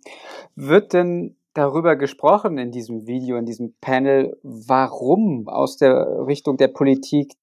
[0.55, 6.69] Wird denn darüber gesprochen in diesem Video, in diesem Panel, warum aus der Richtung der
[6.69, 7.33] Politik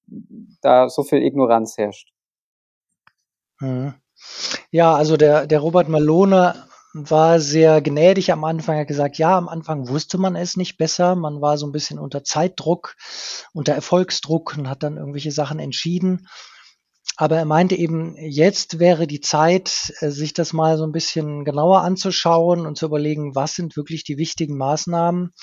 [0.61, 2.11] da so viel Ignoranz herrscht?
[3.59, 3.93] Mhm.
[4.69, 6.55] Ja, also der, der Robert Malone
[6.93, 11.15] war sehr gnädig am Anfang, hat gesagt, ja, am Anfang wusste man es nicht besser,
[11.15, 12.95] man war so ein bisschen unter Zeitdruck,
[13.53, 16.27] unter Erfolgsdruck und hat dann irgendwelche Sachen entschieden.
[17.17, 21.45] Aber er meinte eben, jetzt wäre die Zeit, äh, sich das mal so ein bisschen
[21.45, 25.33] genauer anzuschauen und zu überlegen, was sind wirklich die wichtigen Maßnahmen.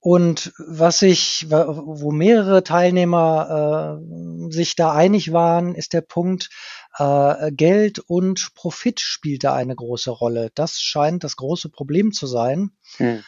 [0.00, 6.50] Und was ich, wo mehrere Teilnehmer äh, sich da einig waren, ist der Punkt,
[6.98, 10.50] äh, Geld und Profit spielt da eine große Rolle.
[10.54, 12.70] Das scheint das große Problem zu sein.
[12.98, 13.24] Hm.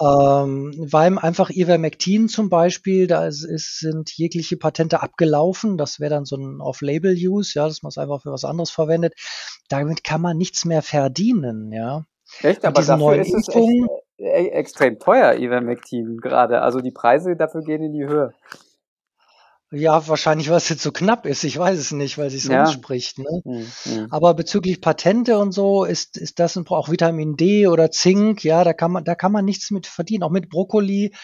[0.00, 5.76] Ähm, weil einfach Ivermectin zum Beispiel, da ist, ist, sind jegliche Patente abgelaufen.
[5.76, 9.14] Das wäre dann so ein Off-Label-Use, ja, dass man es einfach für was anderes verwendet.
[9.68, 12.06] Damit kann man nichts mehr verdienen, ja.
[12.40, 13.58] Echt, aber dafür ist es echt,
[14.16, 16.62] äh, extrem teuer, Ivermectin gerade.
[16.62, 18.32] Also die Preise dafür gehen in die Höhe.
[19.74, 21.44] Ja, wahrscheinlich, weil es jetzt so knapp ist.
[21.44, 22.66] Ich weiß es nicht, weil sich so ja.
[22.66, 23.18] spricht.
[23.18, 23.42] Ne?
[23.44, 24.06] Mhm.
[24.10, 28.44] Aber bezüglich Patente und so ist, ist das ein, auch Vitamin D oder Zink.
[28.44, 30.24] Ja, da kann man, da kann man nichts mit verdienen.
[30.24, 31.14] Auch mit Brokkoli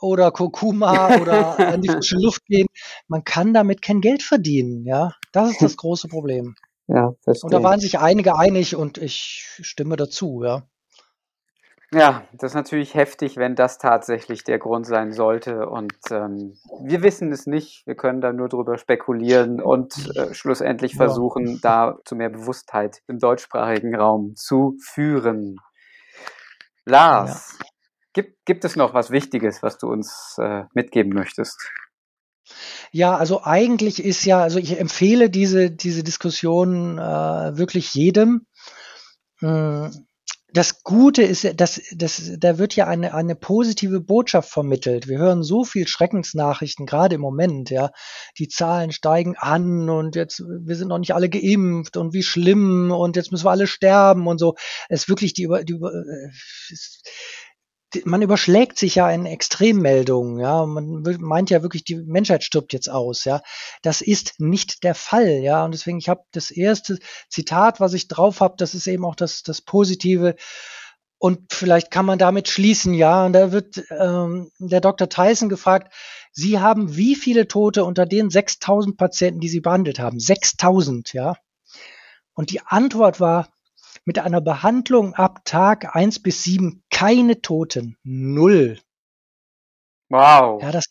[0.00, 2.66] oder Kurkuma oder an die frische Luft gehen.
[3.06, 4.84] Man kann damit kein Geld verdienen.
[4.84, 6.56] Ja, das ist das große Problem.
[6.88, 7.46] Ja, verstehe.
[7.46, 10.42] Und da waren sich einige einig und ich stimme dazu.
[10.44, 10.66] Ja.
[11.94, 15.68] Ja, das ist natürlich heftig, wenn das tatsächlich der Grund sein sollte.
[15.68, 17.86] Und ähm, wir wissen es nicht.
[17.86, 23.18] Wir können da nur drüber spekulieren und äh, schlussendlich versuchen, da zu mehr Bewusstheit im
[23.18, 25.56] deutschsprachigen Raum zu führen.
[26.86, 27.66] Lars, ja.
[28.14, 31.60] gibt, gibt es noch was Wichtiges, was du uns äh, mitgeben möchtest?
[32.90, 37.02] Ja, also eigentlich ist ja, also ich empfehle diese, diese Diskussion äh,
[37.58, 38.46] wirklich jedem.
[39.40, 40.06] Hm
[40.52, 45.08] das Gute ist, dass, dass da wird ja eine, eine positive Botschaft vermittelt.
[45.08, 47.90] Wir hören so viel Schreckensnachrichten, gerade im Moment, ja.
[48.38, 52.90] Die Zahlen steigen an und jetzt, wir sind noch nicht alle geimpft und wie schlimm
[52.90, 54.54] und jetzt müssen wir alle sterben und so.
[54.88, 56.76] Es ist wirklich die, die, die
[58.04, 60.64] man überschlägt sich ja in Extremmeldungen, ja.
[60.66, 63.42] Man meint ja wirklich, die Menschheit stirbt jetzt aus, ja.
[63.82, 65.64] Das ist nicht der Fall, ja.
[65.64, 69.14] Und deswegen, ich habe das erste Zitat, was ich drauf habe, das ist eben auch
[69.14, 70.36] das, das Positive.
[71.18, 73.24] Und vielleicht kann man damit schließen, ja.
[73.26, 75.08] Und da wird ähm, der Dr.
[75.08, 75.92] Tyson gefragt,
[76.32, 80.18] Sie haben wie viele Tote unter den 6000 Patienten, die Sie behandelt haben?
[80.18, 81.36] 6000, ja.
[82.34, 83.48] Und die Antwort war,
[84.04, 87.96] mit einer Behandlung ab Tag eins bis sieben keine Toten.
[88.04, 88.78] Null.
[90.08, 90.62] Wow.
[90.62, 90.84] Ja, das,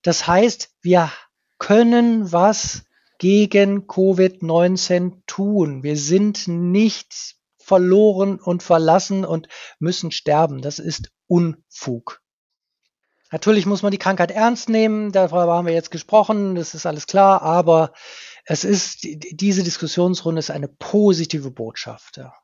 [0.00, 1.12] das heißt, wir
[1.58, 2.84] können was
[3.18, 5.82] gegen Covid-19 tun.
[5.82, 10.62] Wir sind nicht verloren und verlassen und müssen sterben.
[10.62, 12.20] Das ist Unfug.
[13.30, 17.06] Natürlich muss man die Krankheit ernst nehmen, darüber haben wir jetzt gesprochen, das ist alles
[17.06, 17.92] klar, aber
[18.44, 22.18] es ist, diese Diskussionsrunde ist eine positive Botschaft.
[22.18, 22.34] Ja.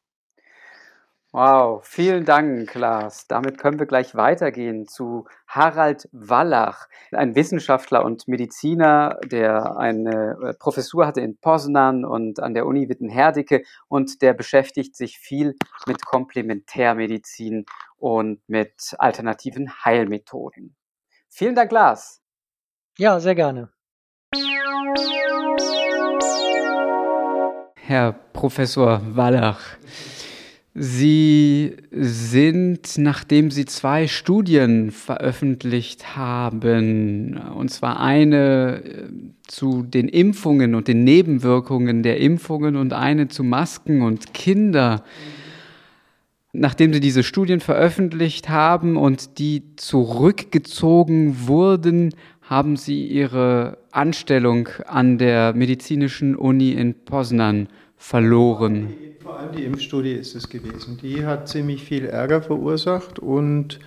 [1.40, 3.28] Wow, vielen Dank, Lars.
[3.28, 10.54] Damit können wir gleich weitergehen zu Harald Wallach, ein Wissenschaftler und Mediziner, der eine äh,
[10.54, 15.54] Professur hatte in Poznan und an der Uni Witten-Herdecke und der beschäftigt sich viel
[15.86, 17.66] mit Komplementärmedizin
[17.98, 20.74] und mit alternativen Heilmethoden.
[21.28, 22.20] Vielen Dank, Lars.
[22.98, 23.70] Ja, sehr gerne.
[27.76, 29.78] Herr Professor Wallach.
[30.80, 39.10] Sie sind, nachdem Sie zwei Studien veröffentlicht haben, und zwar eine,
[39.42, 45.02] zu den Impfungen und den Nebenwirkungen der Impfungen und eine zu Masken und Kinder.
[46.52, 55.18] Nachdem sie diese Studien veröffentlicht haben und die zurückgezogen wurden, haben sie ihre Anstellung an
[55.18, 58.94] der medizinischen Uni in Poznan verloren.
[59.28, 60.98] Vor allem die Impfstudie ist es gewesen.
[61.02, 63.78] Die hat ziemlich viel Ärger verursacht und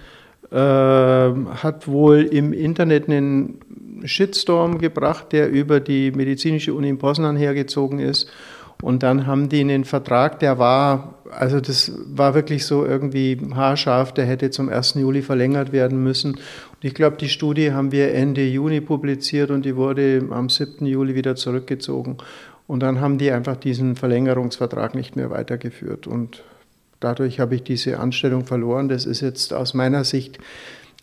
[0.52, 3.60] äh, hat wohl im Internet einen
[4.06, 8.32] Shitstorm gebracht, der über die medizinische Uni in Poznan hergezogen ist.
[8.84, 14.14] Und dann haben die einen Vertrag, der war, also das war wirklich so irgendwie haarscharf,
[14.14, 14.94] der hätte zum 1.
[14.96, 16.34] Juli verlängert werden müssen.
[16.34, 20.86] Und ich glaube, die Studie haben wir Ende Juni publiziert und die wurde am 7.
[20.86, 22.18] Juli wieder zurückgezogen.
[22.72, 26.08] Und dann haben die einfach diesen Verlängerungsvertrag nicht mehr weitergeführt.
[26.08, 26.46] Und
[27.02, 28.88] dadurch habe ich diese Anstellung verloren.
[28.88, 30.40] Das ist jetzt aus meiner Sicht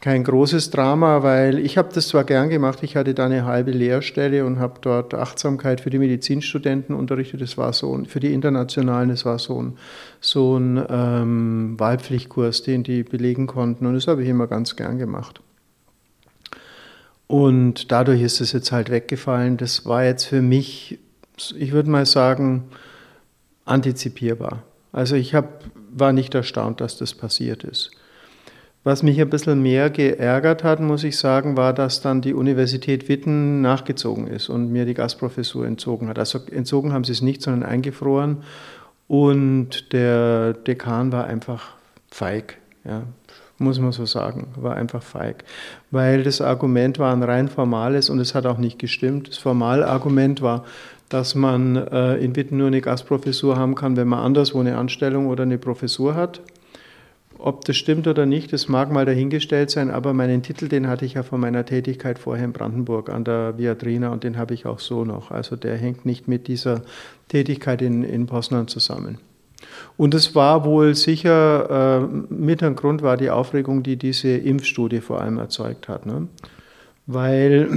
[0.01, 3.73] kein großes Drama, weil ich habe das zwar gern gemacht, ich hatte da eine halbe
[3.73, 7.43] Lehrstelle und habe dort Achtsamkeit für die Medizinstudenten unterrichtet.
[7.43, 9.77] Das war so, für die Internationalen, das war so ein,
[10.23, 13.85] so ein ähm, Wahlpflichtkurs, den die belegen konnten.
[13.85, 15.43] Und das habe ich immer ganz gern gemacht.
[17.27, 19.59] Und dadurch ist es jetzt halt weggefallen.
[19.59, 20.99] Das war jetzt für mich,
[21.59, 22.65] ich würde mal sagen,
[23.65, 24.63] antizipierbar.
[24.93, 27.91] Also ich hab, war nicht erstaunt, dass das passiert ist.
[28.85, 33.09] Was mich ein bisschen mehr geärgert hat, muss ich sagen, war, dass dann die Universität
[33.09, 36.19] Witten nachgezogen ist und mir die Gastprofessur entzogen hat.
[36.19, 38.39] Also entzogen haben sie es nicht, sondern eingefroren.
[39.09, 41.75] Und der Dekan war einfach
[42.11, 43.03] feig, ja,
[43.59, 45.45] muss man so sagen, war einfach feig.
[45.91, 49.29] Weil das Argument war ein rein formales und es hat auch nicht gestimmt.
[49.29, 50.65] Das Formalargument war,
[51.09, 55.27] dass man äh, in Witten nur eine Gastprofessur haben kann, wenn man anderswo eine Anstellung
[55.27, 56.41] oder eine Professur hat.
[57.39, 61.05] Ob das stimmt oder nicht, das mag mal dahingestellt sein, aber meinen Titel, den hatte
[61.05, 64.67] ich ja von meiner Tätigkeit vorher in Brandenburg an der Viadrina und den habe ich
[64.67, 65.31] auch so noch.
[65.31, 66.83] Also der hängt nicht mit dieser
[67.29, 69.19] Tätigkeit in, in Poznan zusammen.
[69.97, 75.01] Und es war wohl sicher, äh, mit ein Grund war die Aufregung, die diese Impfstudie
[75.01, 76.07] vor allem erzeugt hat.
[76.07, 76.27] Ne?
[77.07, 77.69] Weil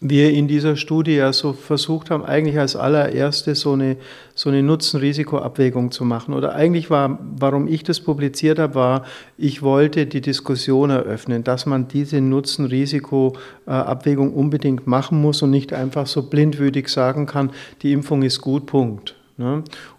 [0.00, 3.96] wir in dieser Studie ja so versucht haben, eigentlich als allererste so eine,
[4.34, 6.34] so eine Nutzen-Risiko-Abwägung zu machen.
[6.34, 9.04] Oder eigentlich war, warum ich das publiziert habe, war,
[9.36, 16.06] ich wollte die Diskussion eröffnen, dass man diese Nutzen-Risiko-Abwägung unbedingt machen muss und nicht einfach
[16.06, 17.50] so blindwütig sagen kann,
[17.82, 19.16] die Impfung ist gut, Punkt.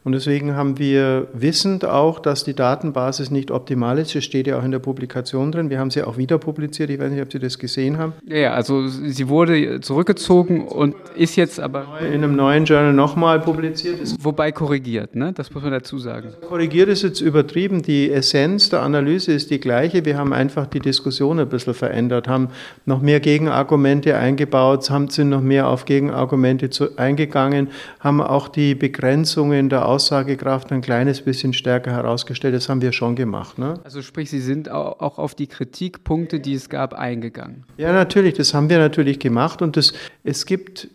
[0.09, 4.15] Und deswegen haben wir wissend auch, dass die Datenbasis nicht optimal ist.
[4.15, 5.69] Das steht ja auch in der Publikation drin.
[5.69, 6.89] Wir haben sie auch wieder publiziert.
[6.89, 8.13] Ich weiß nicht, ob Sie das gesehen haben.
[8.25, 13.99] Ja, also sie wurde zurückgezogen und ist jetzt aber in einem neuen Journal nochmal publiziert.
[14.19, 15.31] Wobei korrigiert, ne?
[15.31, 16.29] Das muss man dazu sagen.
[16.41, 17.83] Korrigiert ist jetzt übertrieben.
[17.83, 20.05] Die Essenz der Analyse ist die gleiche.
[20.05, 22.47] Wir haben einfach die Diskussion ein bisschen verändert, haben
[22.87, 27.67] noch mehr Gegenargumente eingebaut, haben, sind noch mehr auf Gegenargumente eingegangen,
[27.99, 32.55] haben auch die Begrenzungen der Aussagekraft ein kleines bisschen stärker herausgestellt.
[32.55, 33.57] Das haben wir schon gemacht.
[33.57, 33.81] Ne?
[33.83, 37.65] Also sprich, Sie sind auch auf die Kritikpunkte, die es gab, eingegangen.
[37.75, 39.61] Ja, natürlich, das haben wir natürlich gemacht.
[39.61, 39.91] Und das,
[40.23, 40.87] es gibt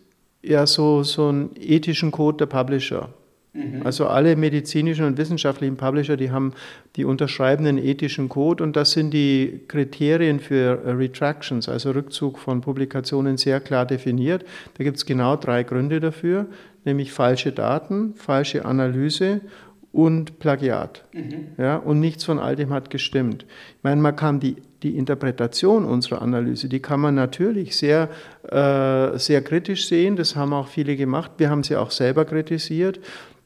[0.43, 3.11] ja so, so einen ethischen Code der Publisher.
[3.55, 3.83] Mhm.
[3.85, 6.53] Also alle medizinischen und wissenschaftlichen Publisher, die haben,
[6.97, 12.61] die unterschreiben einen ethischen Code und das sind die Kriterien für Retractions, also Rückzug von
[12.61, 14.45] Publikationen sehr klar definiert.
[14.77, 16.47] Da gibt es genau drei Gründe dafür
[16.85, 19.40] nämlich falsche Daten, falsche Analyse
[19.93, 21.05] und Plagiat.
[21.12, 21.47] Mhm.
[21.57, 23.47] Ja, und nichts von all dem hat gestimmt.
[23.49, 28.09] Ich meine, man kann die, die Interpretation unserer Analyse, die kann man natürlich sehr,
[28.51, 30.17] äh, sehr kritisch sehen.
[30.17, 31.33] Das haben auch viele gemacht.
[31.38, 33.01] Wir haben sie auch selber kritisiert.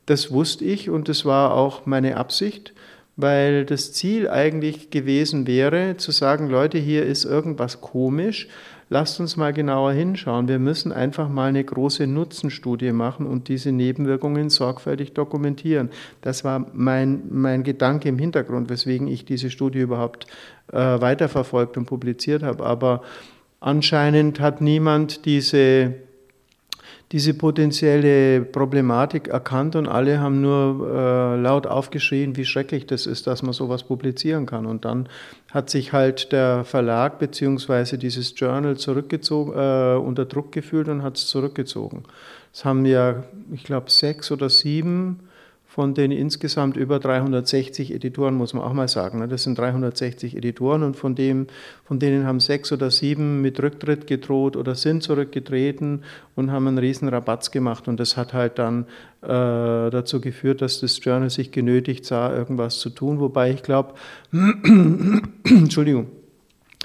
[0.08, 2.72] Das wusste ich und das war auch meine Absicht,
[3.16, 8.48] weil das Ziel eigentlich gewesen wäre, zu sagen, Leute, hier ist irgendwas komisch
[8.90, 10.48] lasst uns mal genauer hinschauen.
[10.48, 15.90] Wir müssen einfach mal eine große Nutzenstudie machen und diese Nebenwirkungen sorgfältig dokumentieren.
[16.22, 20.26] Das war mein, mein Gedanke im Hintergrund, weswegen ich diese Studie überhaupt
[20.72, 22.64] äh, weiterverfolgt und publiziert habe.
[22.64, 23.02] Aber
[23.60, 25.94] anscheinend hat niemand diese
[27.12, 33.26] diese potenzielle Problematik erkannt und alle haben nur äh, laut aufgeschrien, wie schrecklich das ist,
[33.26, 34.66] dass man sowas publizieren kann.
[34.66, 35.08] Und dann
[35.50, 41.16] hat sich halt der Verlag beziehungsweise dieses Journal zurückgezogen, äh, unter Druck gefühlt und hat
[41.16, 42.02] es zurückgezogen.
[42.52, 45.20] Es haben ja, ich glaube, sechs oder sieben
[45.78, 49.20] von den insgesamt über 360 Editoren, muss man auch mal sagen.
[49.20, 49.28] Ne?
[49.28, 51.46] Das sind 360 Editoren und von, dem,
[51.84, 56.02] von denen haben sechs oder sieben mit Rücktritt gedroht oder sind zurückgetreten
[56.34, 57.86] und haben einen riesen Rabatz gemacht.
[57.86, 58.86] Und das hat halt dann
[59.22, 63.20] äh, dazu geführt, dass das Journal sich genötigt sah, irgendwas zu tun.
[63.20, 63.94] Wobei ich glaube,
[65.44, 66.08] Entschuldigung,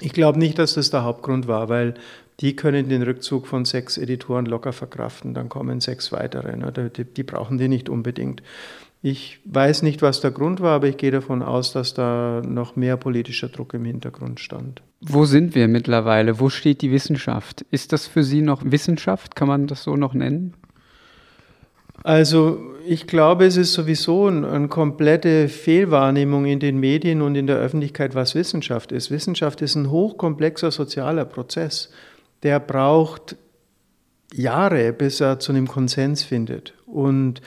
[0.02, 1.94] ich glaube nicht, dass das der Hauptgrund war, weil
[2.40, 5.34] die können den Rückzug von sechs Editoren locker verkraften.
[5.34, 6.56] Dann kommen sechs weitere.
[6.56, 6.72] Ne?
[6.72, 8.42] Die, die brauchen die nicht unbedingt.
[9.02, 12.74] Ich weiß nicht, was der Grund war, aber ich gehe davon aus, dass da noch
[12.74, 14.82] mehr politischer Druck im Hintergrund stand.
[15.00, 16.40] Wo sind wir mittlerweile?
[16.40, 17.66] Wo steht die Wissenschaft?
[17.70, 19.36] Ist das für Sie noch Wissenschaft?
[19.36, 20.54] Kann man das so noch nennen?
[22.02, 27.46] Also ich glaube, es ist sowieso eine, eine komplette Fehlwahrnehmung in den Medien und in
[27.46, 29.10] der Öffentlichkeit, was Wissenschaft ist.
[29.10, 31.90] Wissenschaft ist ein hochkomplexer sozialer Prozess.
[32.44, 33.36] Der braucht
[34.32, 36.74] Jahre, bis er zu einem Konsens findet.
[36.86, 37.40] Und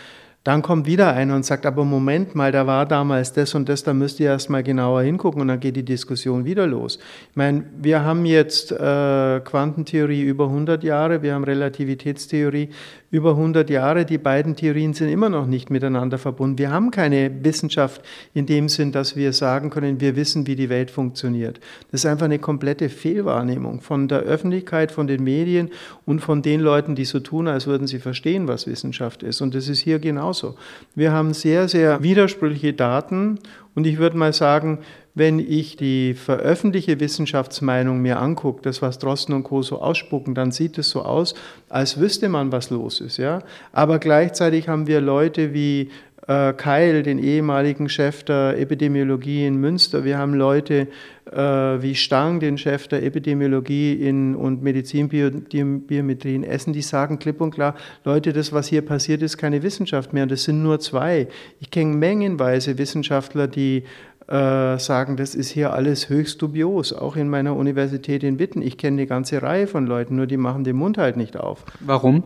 [0.48, 3.84] dann kommt wieder einer und sagt, aber Moment mal, da war damals das und das,
[3.84, 7.00] da müsst ihr erst mal genauer hingucken und dann geht die Diskussion wieder los.
[7.30, 12.70] Ich meine, wir haben jetzt äh, Quantentheorie über 100 Jahre, wir haben Relativitätstheorie
[13.10, 14.06] über 100 Jahre.
[14.06, 16.58] Die beiden Theorien sind immer noch nicht miteinander verbunden.
[16.58, 18.02] Wir haben keine Wissenschaft
[18.34, 21.60] in dem Sinn, dass wir sagen können, wir wissen, wie die Welt funktioniert.
[21.92, 25.70] Das ist einfach eine komplette Fehlwahrnehmung von der Öffentlichkeit, von den Medien
[26.06, 29.42] und von den Leuten, die so tun, als würden sie verstehen, was Wissenschaft ist.
[29.42, 30.56] Und das ist hier genauso.
[30.96, 33.40] Wir haben sehr, sehr widersprüchliche Daten
[33.76, 34.80] und ich würde mal sagen,
[35.18, 39.62] wenn ich die veröffentlichte Wissenschaftsmeinung mir angucke, das, was Drosten und Co.
[39.62, 41.34] so ausspucken, dann sieht es so aus,
[41.70, 43.18] als wüsste man, was los ist.
[43.18, 43.40] Ja?
[43.72, 45.90] Aber gleichzeitig haben wir Leute wie
[46.28, 50.04] äh, Keil, den ehemaligen Chef der Epidemiologie in Münster.
[50.04, 50.88] Wir haben Leute
[51.32, 57.42] äh, wie Stang, den Chef der Epidemiologie in, und Medizinbiometrie in Essen, die sagen klipp
[57.42, 60.26] und klar, Leute, das, was hier passiert, ist keine Wissenschaft mehr.
[60.26, 61.28] Das sind nur zwei.
[61.60, 63.84] Ich kenne mengenweise Wissenschaftler, die
[64.28, 68.62] äh, sagen, das ist hier alles höchst dubios, auch in meiner Universität in Witten.
[68.62, 71.64] Ich kenne eine ganze Reihe von Leuten, nur die machen den Mund halt nicht auf.
[71.80, 72.24] Warum?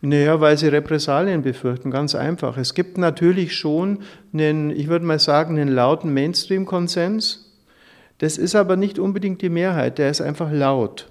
[0.00, 2.56] Naja, weil sie Repressalien befürchten, ganz einfach.
[2.56, 3.98] Es gibt natürlich schon
[4.32, 7.52] einen, ich würde mal sagen, einen lauten Mainstream-Konsens.
[8.18, 11.08] Das ist aber nicht unbedingt die Mehrheit, der ist einfach laut.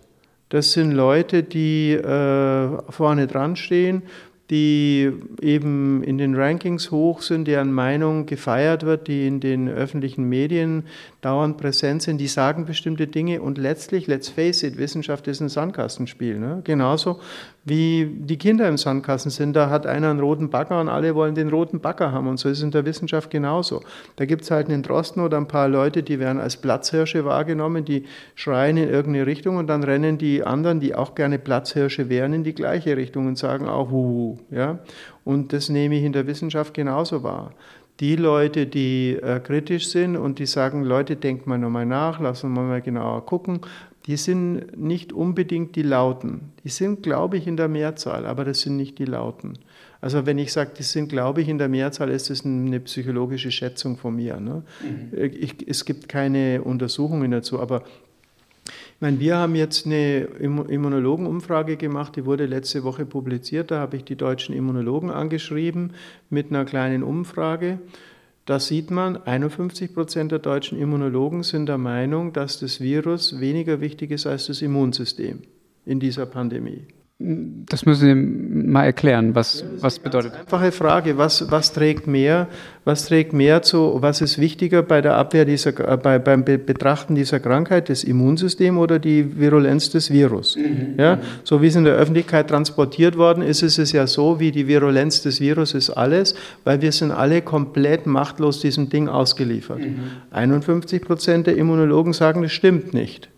[0.50, 4.04] Das sind Leute, die äh, vorne dran stehen,
[4.52, 5.10] die
[5.41, 10.84] eben in den Rankings hoch sind, deren Meinung gefeiert wird, die in den öffentlichen Medien
[11.22, 15.50] dauernd präsent sind, die sagen bestimmte Dinge und letztlich, let's face it, Wissenschaft ist ein
[15.50, 16.40] Sandkastenspiel.
[16.40, 16.62] Ne?
[16.64, 17.20] Genauso
[17.64, 21.36] wie die Kinder im Sandkasten sind, da hat einer einen roten Bagger und alle wollen
[21.36, 23.82] den roten Bagger haben und so ist es in der Wissenschaft genauso.
[24.16, 27.86] Da gibt es halt einen Drosten oder ein paar Leute, die werden als Platzhirsche wahrgenommen,
[27.86, 32.34] die schreien in irgendeine Richtung und dann rennen die anderen, die auch gerne Platzhirsche wären,
[32.34, 34.40] in die gleiche Richtung und sagen auch Huhu.
[34.50, 34.80] Ja?
[35.24, 37.54] Und das nehme ich in der Wissenschaft genauso wahr
[38.02, 42.52] die Leute, die äh, kritisch sind und die sagen, Leute, denkt mal nochmal nach, lassen
[42.52, 43.62] wir mal genauer gucken,
[44.08, 46.52] die sind nicht unbedingt die Lauten.
[46.64, 49.54] Die sind, glaube ich, in der Mehrzahl, aber das sind nicht die Lauten.
[50.02, 53.52] Also wenn ich sage, die sind, glaube ich, in der Mehrzahl, ist das eine psychologische
[53.52, 54.39] Schätzung von mir.
[54.39, 54.64] Ne?
[54.82, 55.32] Mhm.
[55.39, 57.84] Ich, es gibt keine Untersuchungen dazu, aber
[59.02, 63.72] meine, wir haben jetzt eine Immunologenumfrage gemacht, die wurde letzte Woche publiziert.
[63.72, 65.93] Da habe ich die deutschen Immunologen angeschrieben
[66.30, 67.80] mit einer kleinen Umfrage.
[68.45, 73.82] Da sieht man, 51 Prozent der deutschen Immunologen sind der Meinung, dass das Virus weniger
[73.82, 75.43] wichtig ist als das Immunsystem
[75.86, 76.86] in dieser Pandemie.
[77.24, 78.16] Das müssen Sie
[78.68, 79.36] mal erklären.
[79.36, 80.42] Was, was bedeutet das?
[80.42, 81.18] Einfache Frage.
[81.18, 82.48] Was, was trägt mehr?
[82.84, 83.98] Was trägt mehr zu?
[84.02, 87.90] Was ist wichtiger bei der Abwehr dieser, äh, bei, beim Betrachten dieser Krankheit?
[87.90, 90.56] Das Immunsystem oder die Virulenz des Virus?
[90.56, 90.96] Mhm.
[90.98, 91.20] Ja?
[91.44, 94.68] So wie es in der Öffentlichkeit transportiert worden ist, ist es ja so, wie die
[94.68, 99.80] Virulenz des Virus ist alles, weil wir sind alle komplett machtlos diesem Ding ausgeliefert.
[99.80, 100.00] Mhm.
[100.32, 103.30] 51 Prozent der Immunologen sagen, das stimmt nicht.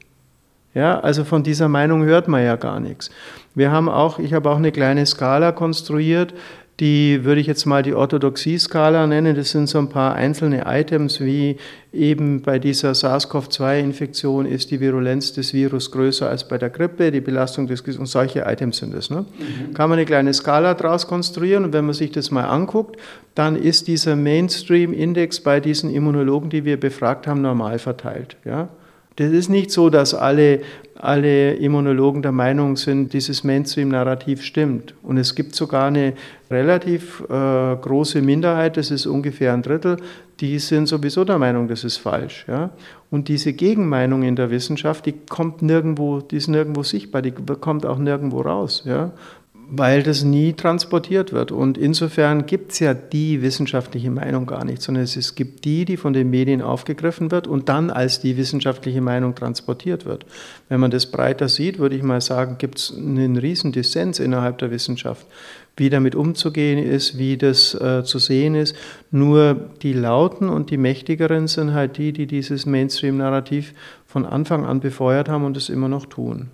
[0.73, 3.11] Ja, also von dieser Meinung hört man ja gar nichts.
[3.53, 6.33] Wir haben auch, ich habe auch eine kleine Skala konstruiert,
[6.79, 9.35] die würde ich jetzt mal die Orthodoxie-Skala nennen.
[9.35, 11.57] Das sind so ein paar einzelne Items, wie
[11.93, 17.21] eben bei dieser SARS-CoV-2-Infektion ist die Virulenz des Virus größer als bei der Grippe, die
[17.21, 19.11] Belastung des und solche Items sind es.
[19.11, 19.21] Ne?
[19.37, 19.73] Mhm.
[19.75, 22.99] Kann man eine kleine Skala daraus konstruieren und wenn man sich das mal anguckt,
[23.35, 28.35] dann ist dieser Mainstream-Index bei diesen Immunologen, die wir befragt haben, normal verteilt.
[28.45, 28.69] Ja?
[29.15, 30.61] Das ist nicht so, dass alle,
[30.95, 34.95] alle Immunologen der Meinung sind, dieses Mainstream-Narrativ stimmt.
[35.03, 36.13] Und es gibt sogar eine
[36.49, 39.97] relativ äh, große Minderheit, das ist ungefähr ein Drittel,
[40.39, 42.45] die sind sowieso der Meinung, das ist falsch.
[42.47, 42.71] Ja?
[43.11, 47.85] Und diese Gegenmeinung in der Wissenschaft, die kommt nirgendwo, die ist nirgendwo sichtbar, die kommt
[47.85, 48.83] auch nirgendwo raus.
[48.85, 49.11] Ja?
[49.75, 51.51] Weil das nie transportiert wird.
[51.51, 55.97] Und insofern gibt es ja die wissenschaftliche Meinung gar nicht, sondern es gibt die, die
[55.97, 60.27] von den Medien aufgegriffen wird und dann als die wissenschaftliche Meinung transportiert wird.
[60.69, 64.59] Wenn man das breiter sieht, würde ich mal sagen, gibt es einen riesen Dissens innerhalb
[64.59, 65.25] der Wissenschaft,
[65.75, 68.75] wie damit umzugehen ist, wie das äh, zu sehen ist.
[69.09, 73.73] Nur die Lauten und die Mächtigeren sind halt die, die dieses Mainstream-Narrativ
[74.05, 76.51] von Anfang an befeuert haben und es immer noch tun.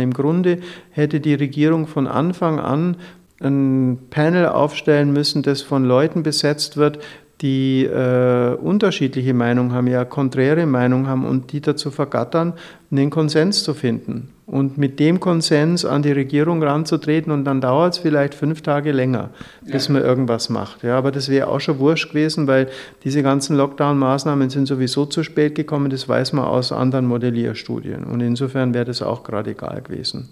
[0.00, 0.58] Im Grunde
[0.90, 2.96] hätte die Regierung von Anfang an
[3.40, 6.98] ein Panel aufstellen müssen, das von Leuten besetzt wird,
[7.42, 12.54] die äh, unterschiedliche Meinungen haben, ja konträre Meinungen haben und die dazu vergattern,
[12.90, 14.30] einen Konsens zu finden.
[14.46, 18.92] Und mit dem Konsens an die Regierung ranzutreten und dann dauert es vielleicht fünf Tage
[18.92, 19.30] länger,
[19.64, 19.94] bis ja.
[19.94, 20.84] man irgendwas macht.
[20.84, 22.68] Ja, aber das wäre auch schon wurscht gewesen, weil
[23.02, 28.04] diese ganzen Lockdown-Maßnahmen sind sowieso zu spät gekommen, das weiß man aus anderen Modellierstudien.
[28.04, 30.28] Und insofern wäre das auch gerade egal gewesen.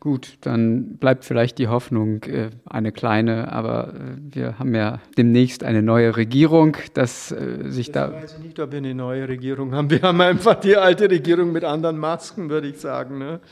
[0.00, 5.62] Gut, dann bleibt vielleicht die Hoffnung äh, eine kleine, aber äh, wir haben ja demnächst
[5.62, 8.16] eine neue Regierung, dass äh, sich das da.
[8.16, 9.90] Ich weiß nicht, ob wir eine neue Regierung haben.
[9.90, 13.18] Wir haben einfach die alte Regierung mit anderen Masken, würde ich sagen.
[13.18, 13.40] Ne?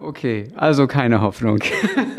[0.00, 1.60] Okay, also keine Hoffnung.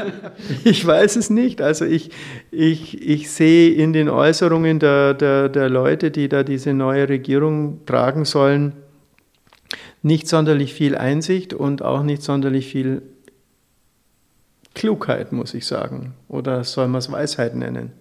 [0.64, 1.62] ich weiß es nicht.
[1.62, 2.10] Also ich,
[2.50, 7.86] ich, ich sehe in den Äußerungen der, der, der Leute, die da diese neue Regierung
[7.86, 8.74] tragen sollen,
[10.02, 13.04] nicht sonderlich viel Einsicht und auch nicht sonderlich viel
[14.76, 16.14] Klugheit, muss ich sagen.
[16.28, 17.92] Oder soll man es Weisheit nennen?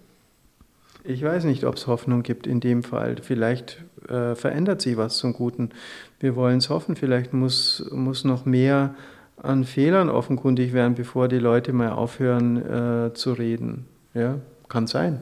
[1.05, 3.17] Ich weiß nicht, ob es Hoffnung gibt in dem Fall.
[3.23, 5.71] Vielleicht äh, verändert sich was zum Guten.
[6.19, 6.97] Wir wollen es hoffen.
[6.97, 8.95] Vielleicht muss, muss noch mehr
[9.37, 13.87] an Fehlern offenkundig werden, bevor die Leute mal aufhören äh, zu reden.
[14.15, 15.21] Ja, kann sein.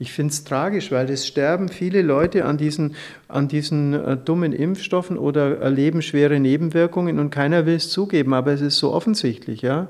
[0.00, 2.94] Ich finde es tragisch, weil es sterben viele Leute an diesen,
[3.26, 8.52] an diesen äh, dummen Impfstoffen oder erleben schwere Nebenwirkungen und keiner will es zugeben, aber
[8.52, 9.88] es ist so offensichtlich, ja.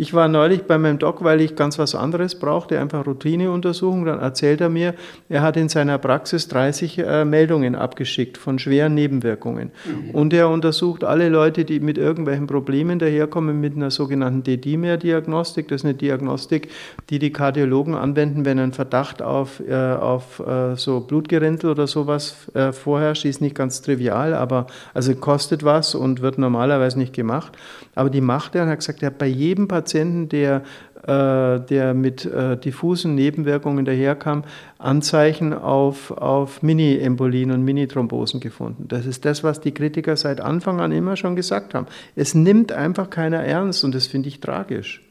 [0.00, 4.04] Ich war neulich bei meinem Doc, weil ich ganz was anderes brauchte, einfach Routineuntersuchung.
[4.04, 4.94] Dann erzählt er mir,
[5.28, 9.72] er hat in seiner Praxis 30 äh, Meldungen abgeschickt von schweren Nebenwirkungen.
[9.84, 10.10] Mhm.
[10.14, 15.66] Und er untersucht alle Leute, die mit irgendwelchen Problemen daherkommen, mit einer sogenannten D-Dimer-Diagnostik.
[15.66, 16.68] Das ist eine Diagnostik,
[17.10, 22.46] die die Kardiologen anwenden, wenn ein Verdacht auf, äh, auf äh, so Blutgerinnsel oder sowas
[22.54, 23.24] äh, vorherrscht.
[23.24, 27.58] Die ist nicht ganz trivial, aber also kostet was und wird normalerweise nicht gemacht.
[27.96, 30.62] Aber die macht er und hat gesagt, er hat bei jedem Patienten, der,
[31.06, 34.44] äh, der mit äh, diffusen Nebenwirkungen daherkam,
[34.78, 38.86] Anzeichen auf, auf Mini-Embolien und Mini-Thrombosen gefunden.
[38.88, 41.86] Das ist das, was die Kritiker seit Anfang an immer schon gesagt haben.
[42.16, 45.02] Es nimmt einfach keiner ernst und das finde ich tragisch.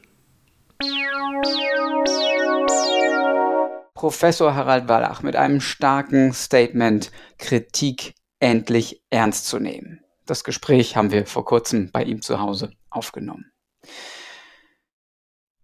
[3.94, 10.00] Professor Harald Wallach mit einem starken Statement, Kritik endlich ernst zu nehmen.
[10.24, 13.50] Das Gespräch haben wir vor kurzem bei ihm zu Hause aufgenommen.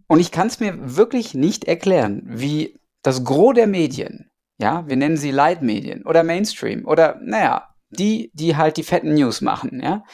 [0.07, 4.97] Und ich kann es mir wirklich nicht erklären, wie das Gros der Medien, ja, wir
[4.97, 10.05] nennen sie Leitmedien oder Mainstream oder, naja, die, die halt die fetten News machen, ja,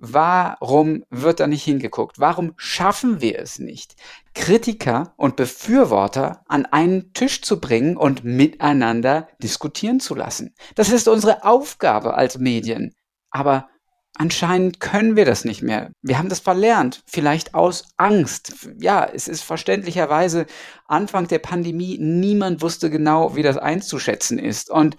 [0.00, 2.18] warum wird da nicht hingeguckt?
[2.18, 3.94] Warum schaffen wir es nicht,
[4.34, 10.54] Kritiker und Befürworter an einen Tisch zu bringen und miteinander diskutieren zu lassen?
[10.74, 12.94] Das ist unsere Aufgabe als Medien.
[13.30, 13.68] Aber
[14.16, 15.92] Anscheinend können wir das nicht mehr.
[16.02, 18.68] Wir haben das verlernt, vielleicht aus Angst.
[18.78, 20.46] Ja, es ist verständlicherweise
[20.86, 24.68] Anfang der Pandemie, niemand wusste genau, wie das einzuschätzen ist.
[24.68, 24.96] Und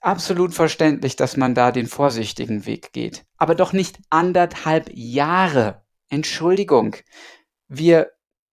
[0.00, 3.24] absolut verständlich, dass man da den vorsichtigen Weg geht.
[3.36, 5.82] Aber doch nicht anderthalb Jahre.
[6.08, 6.96] Entschuldigung.
[7.68, 8.10] Wir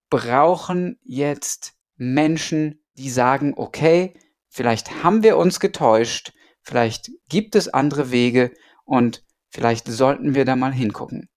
[0.09, 4.13] brauchen jetzt Menschen, die sagen, okay,
[4.49, 8.51] vielleicht haben wir uns getäuscht, vielleicht gibt es andere Wege
[8.85, 11.29] und Vielleicht sollten wir da mal hingucken.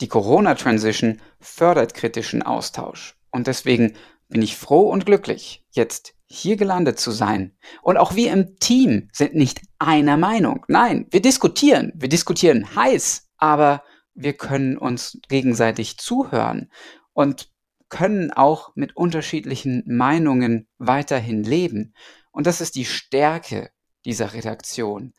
[0.00, 3.94] Die Corona-Transition fördert kritischen Austausch und deswegen
[4.28, 7.56] bin ich froh und glücklich, jetzt hier gelandet zu sein.
[7.82, 10.64] Und auch wir im Team sind nicht einer Meinung.
[10.68, 13.82] Nein, wir diskutieren, wir diskutieren heiß, aber
[14.14, 16.70] wir können uns gegenseitig zuhören
[17.12, 17.50] und
[17.88, 21.94] können auch mit unterschiedlichen Meinungen weiterhin leben.
[22.30, 23.70] Und das ist die Stärke
[24.04, 25.12] dieser Redaktion.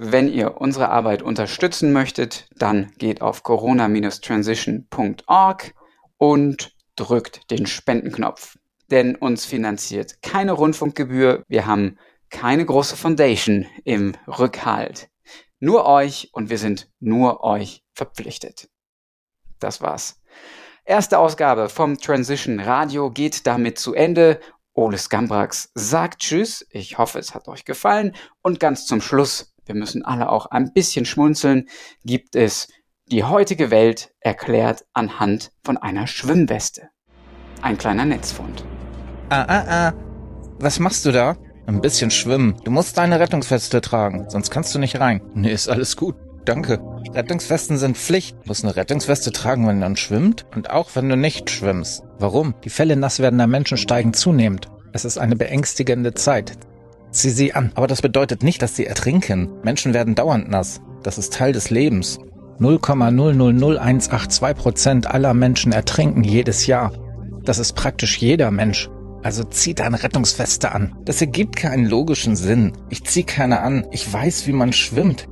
[0.00, 5.74] Wenn ihr unsere Arbeit unterstützen möchtet, dann geht auf corona-transition.org
[6.18, 8.56] und drückt den Spendenknopf.
[8.92, 11.98] Denn uns finanziert keine Rundfunkgebühr, wir haben
[12.30, 15.08] keine große Foundation im Rückhalt.
[15.58, 18.68] Nur euch und wir sind nur euch verpflichtet.
[19.58, 20.20] Das war's.
[20.84, 24.38] Erste Ausgabe vom Transition Radio geht damit zu Ende.
[24.74, 26.64] Ole Skambrax sagt Tschüss.
[26.70, 28.14] Ich hoffe, es hat euch gefallen.
[28.42, 31.68] Und ganz zum Schluss wir müssen alle auch ein bisschen schmunzeln,
[32.04, 32.68] gibt es
[33.10, 36.88] die heutige Welt erklärt anhand von einer Schwimmweste.
[37.62, 38.64] Ein kleiner Netzfund.
[39.30, 39.92] Ah, ah, ah.
[40.58, 41.36] Was machst du da?
[41.66, 42.56] Ein bisschen schwimmen.
[42.64, 45.20] Du musst deine Rettungsweste tragen, sonst kannst du nicht rein.
[45.34, 46.16] Nee, ist alles gut.
[46.44, 46.80] Danke.
[47.12, 48.36] Rettungswesten sind Pflicht.
[48.42, 52.04] Du musst eine Rettungsweste tragen, wenn man schwimmt und auch wenn du nicht schwimmst.
[52.18, 52.54] Warum?
[52.64, 54.68] Die Fälle nass werdender Menschen steigen zunehmend.
[54.92, 56.52] Es ist eine beängstigende Zeit.
[57.10, 57.72] Zieh sie an.
[57.74, 59.48] Aber das bedeutet nicht, dass sie ertrinken.
[59.62, 60.80] Menschen werden dauernd nass.
[61.02, 62.18] Das ist Teil des Lebens.
[62.60, 66.92] 0,000182 Prozent aller Menschen ertrinken jedes Jahr.
[67.44, 68.90] Das ist praktisch jeder Mensch.
[69.22, 70.96] Also zieh deine Rettungsweste an.
[71.04, 72.72] Das ergibt keinen logischen Sinn.
[72.88, 73.86] Ich zieh keine an.
[73.90, 75.28] Ich weiß, wie man schwimmt.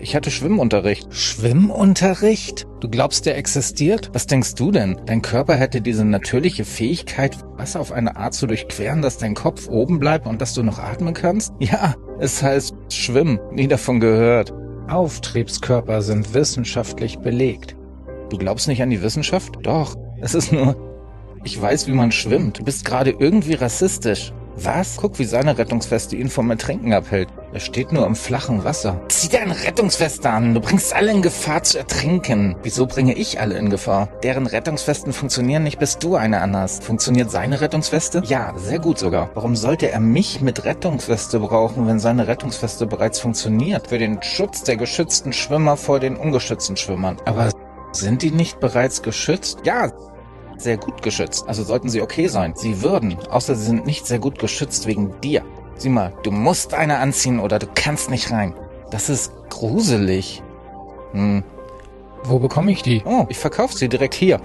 [0.00, 1.12] Ich hatte Schwimmunterricht.
[1.12, 2.66] Schwimmunterricht?
[2.80, 4.10] Du glaubst, der existiert?
[4.12, 5.00] Was denkst du denn?
[5.06, 9.68] Dein Körper hätte diese natürliche Fähigkeit, Wasser auf eine Art zu durchqueren, dass dein Kopf
[9.68, 11.52] oben bleibt und dass du noch atmen kannst?
[11.60, 13.38] Ja, es heißt Schwimmen.
[13.50, 14.54] Nie davon gehört.
[14.88, 17.76] Auftriebskörper sind wissenschaftlich belegt.
[18.30, 19.58] Du glaubst nicht an die Wissenschaft?
[19.62, 19.96] Doch.
[20.20, 20.76] Es ist nur,
[21.44, 22.60] ich weiß, wie man schwimmt.
[22.60, 24.32] Du bist gerade irgendwie rassistisch.
[24.60, 24.96] Was?
[24.96, 27.28] Guck, wie seine Rettungsweste ihn vom Ertrinken abhält.
[27.52, 29.00] Er steht nur im flachen Wasser.
[29.08, 30.52] Zieh deine Rettungsweste an.
[30.52, 32.56] Du bringst alle in Gefahr zu ertrinken.
[32.64, 34.08] Wieso bringe ich alle in Gefahr?
[34.24, 36.82] Deren Rettungswesten funktionieren nicht, bis du eine anhast.
[36.82, 38.22] Funktioniert seine Rettungsweste?
[38.26, 39.30] Ja, sehr gut sogar.
[39.34, 43.86] Warum sollte er mich mit Rettungsweste brauchen, wenn seine Rettungsweste bereits funktioniert?
[43.86, 47.16] Für den Schutz der geschützten Schwimmer vor den ungeschützten Schwimmern.
[47.26, 47.50] Aber
[47.92, 49.60] sind die nicht bereits geschützt?
[49.64, 49.92] Ja,
[50.60, 51.48] sehr gut geschützt.
[51.48, 52.54] Also sollten sie okay sein.
[52.56, 55.42] Sie würden, außer sie sind nicht sehr gut geschützt wegen dir.
[55.76, 58.54] Sieh mal, du musst eine anziehen oder du kannst nicht rein.
[58.90, 60.42] Das ist gruselig.
[61.12, 61.44] Hm.
[62.24, 63.02] Wo bekomme ich die?
[63.04, 64.40] Oh, ich verkaufe sie direkt hier.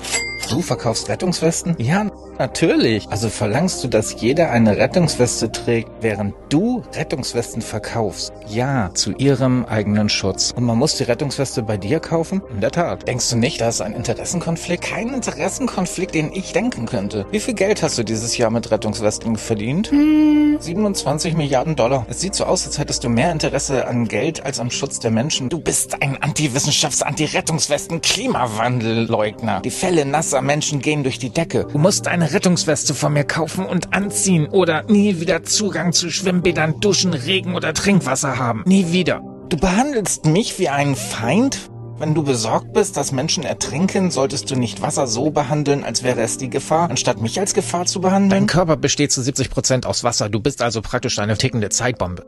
[0.50, 1.76] Du verkaufst Rettungswesten?
[1.80, 3.08] Ja, natürlich.
[3.10, 8.34] Also verlangst du, dass jeder eine Rettungsweste trägt, während du Rettungswesten verkaufst?
[8.48, 10.54] Ja, zu ihrem eigenen Schutz.
[10.56, 12.42] Und man muss die Rettungsweste bei dir kaufen?
[12.54, 13.08] In der Tat.
[13.08, 14.84] Denkst du nicht, da ist ein Interessenkonflikt?
[14.84, 17.26] Kein Interessenkonflikt, den ich denken könnte.
[17.32, 19.92] Wie viel Geld hast du dieses Jahr mit Rettungswesten verdient?
[19.92, 22.06] Hm, 27 Milliarden Dollar.
[22.10, 25.12] Es sieht so aus, als hättest du mehr Interesse an Geld als am Schutz der
[25.12, 25.50] Menschen.
[25.50, 29.62] Du bist ein Antiwissenschafts-, Anti-Rettungswesten, Klimawandelleugner.
[29.62, 31.66] Die Fälle nasser Menschen gehen durch die Decke.
[31.72, 36.80] Du musst eine Rettungsweste von mir kaufen und anziehen oder nie wieder Zugang zu Schwimmbädern,
[36.80, 38.64] Duschen, Regen oder Trinkwasser haben.
[38.66, 39.22] Nie wieder.
[39.50, 41.70] Du behandelst mich wie einen Feind?
[42.00, 46.22] Wenn du besorgt bist, dass Menschen ertrinken, solltest du nicht Wasser so behandeln, als wäre
[46.22, 48.42] es die Gefahr, anstatt mich als Gefahr zu behandeln?
[48.42, 50.28] Dein Körper besteht zu 70 Prozent aus Wasser.
[50.28, 52.26] Du bist also praktisch eine tickende Zeitbombe.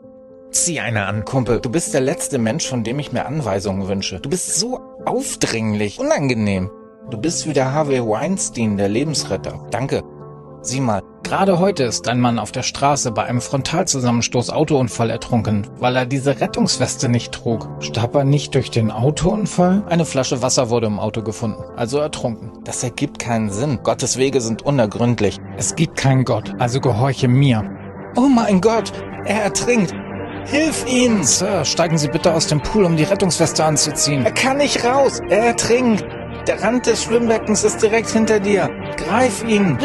[0.52, 1.60] Zieh eine an, Kumpel.
[1.60, 4.20] Du bist der letzte Mensch, von dem ich mir Anweisungen wünsche.
[4.20, 6.70] Du bist so aufdringlich, unangenehm.
[7.08, 9.64] Du bist wie der Harvey Weinstein, der Lebensretter.
[9.70, 10.02] Danke.
[10.62, 15.68] Sieh mal, gerade heute ist ein Mann auf der Straße bei einem Frontalzusammenstoß Autounfall ertrunken,
[15.78, 17.68] weil er diese Rettungsweste nicht trug.
[17.78, 19.84] Starb er nicht durch den Autounfall?
[19.88, 22.50] Eine Flasche Wasser wurde im Auto gefunden, also ertrunken.
[22.64, 23.78] Das ergibt keinen Sinn.
[23.84, 25.38] Gottes Wege sind unergründlich.
[25.56, 27.70] Es gibt keinen Gott, also gehorche mir.
[28.16, 28.92] Oh mein Gott,
[29.24, 29.94] er ertrinkt.
[30.46, 31.22] Hilf ihm!
[31.22, 34.24] Sir, steigen Sie bitte aus dem Pool, um die Rettungsweste anzuziehen.
[34.24, 35.20] Er kann nicht raus.
[35.28, 36.04] Er ertrinkt.
[36.46, 38.70] Der Rand des Schwimmbeckens ist direkt hinter dir.
[38.96, 39.76] Greif ihn.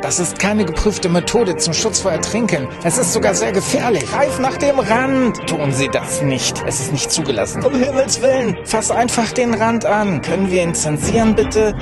[0.00, 2.68] Das ist keine geprüfte Methode zum Schutz vor Ertrinken.
[2.84, 4.06] Es ist sogar sehr gefährlich.
[4.10, 5.46] Greif nach dem Rand.
[5.46, 6.62] Tun Sie das nicht.
[6.66, 7.62] Es ist nicht zugelassen.
[7.62, 8.56] Um Himmels Willen.
[8.64, 10.22] Fass einfach den Rand an.
[10.22, 11.74] Können wir ihn zensieren, bitte?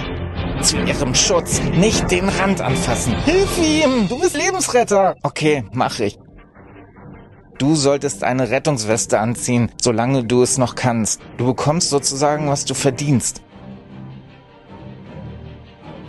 [0.63, 1.61] Zu Ihrem Schutz.
[1.77, 3.15] Nicht den Rand anfassen.
[3.25, 4.09] Hilf ihm.
[4.09, 5.15] Du bist Lebensretter.
[5.23, 6.19] Okay, mach ich.
[7.59, 11.21] Du solltest eine Rettungsweste anziehen, solange du es noch kannst.
[11.37, 13.43] Du bekommst sozusagen, was du verdienst.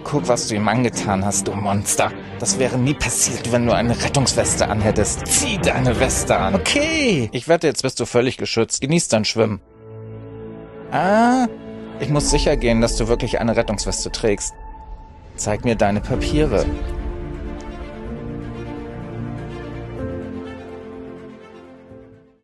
[0.03, 2.11] Guck, was du ihm angetan hast, du Monster.
[2.39, 5.27] Das wäre nie passiert, wenn du eine Rettungsweste anhättest.
[5.27, 6.55] Zieh deine Weste an.
[6.55, 7.29] Okay.
[7.31, 8.81] Ich wette, jetzt bist du völlig geschützt.
[8.81, 9.61] Genieß dein Schwimmen.
[10.91, 11.47] Ah,
[11.99, 14.53] ich muss sicher gehen, dass du wirklich eine Rettungsweste trägst.
[15.35, 16.65] Zeig mir deine Papiere.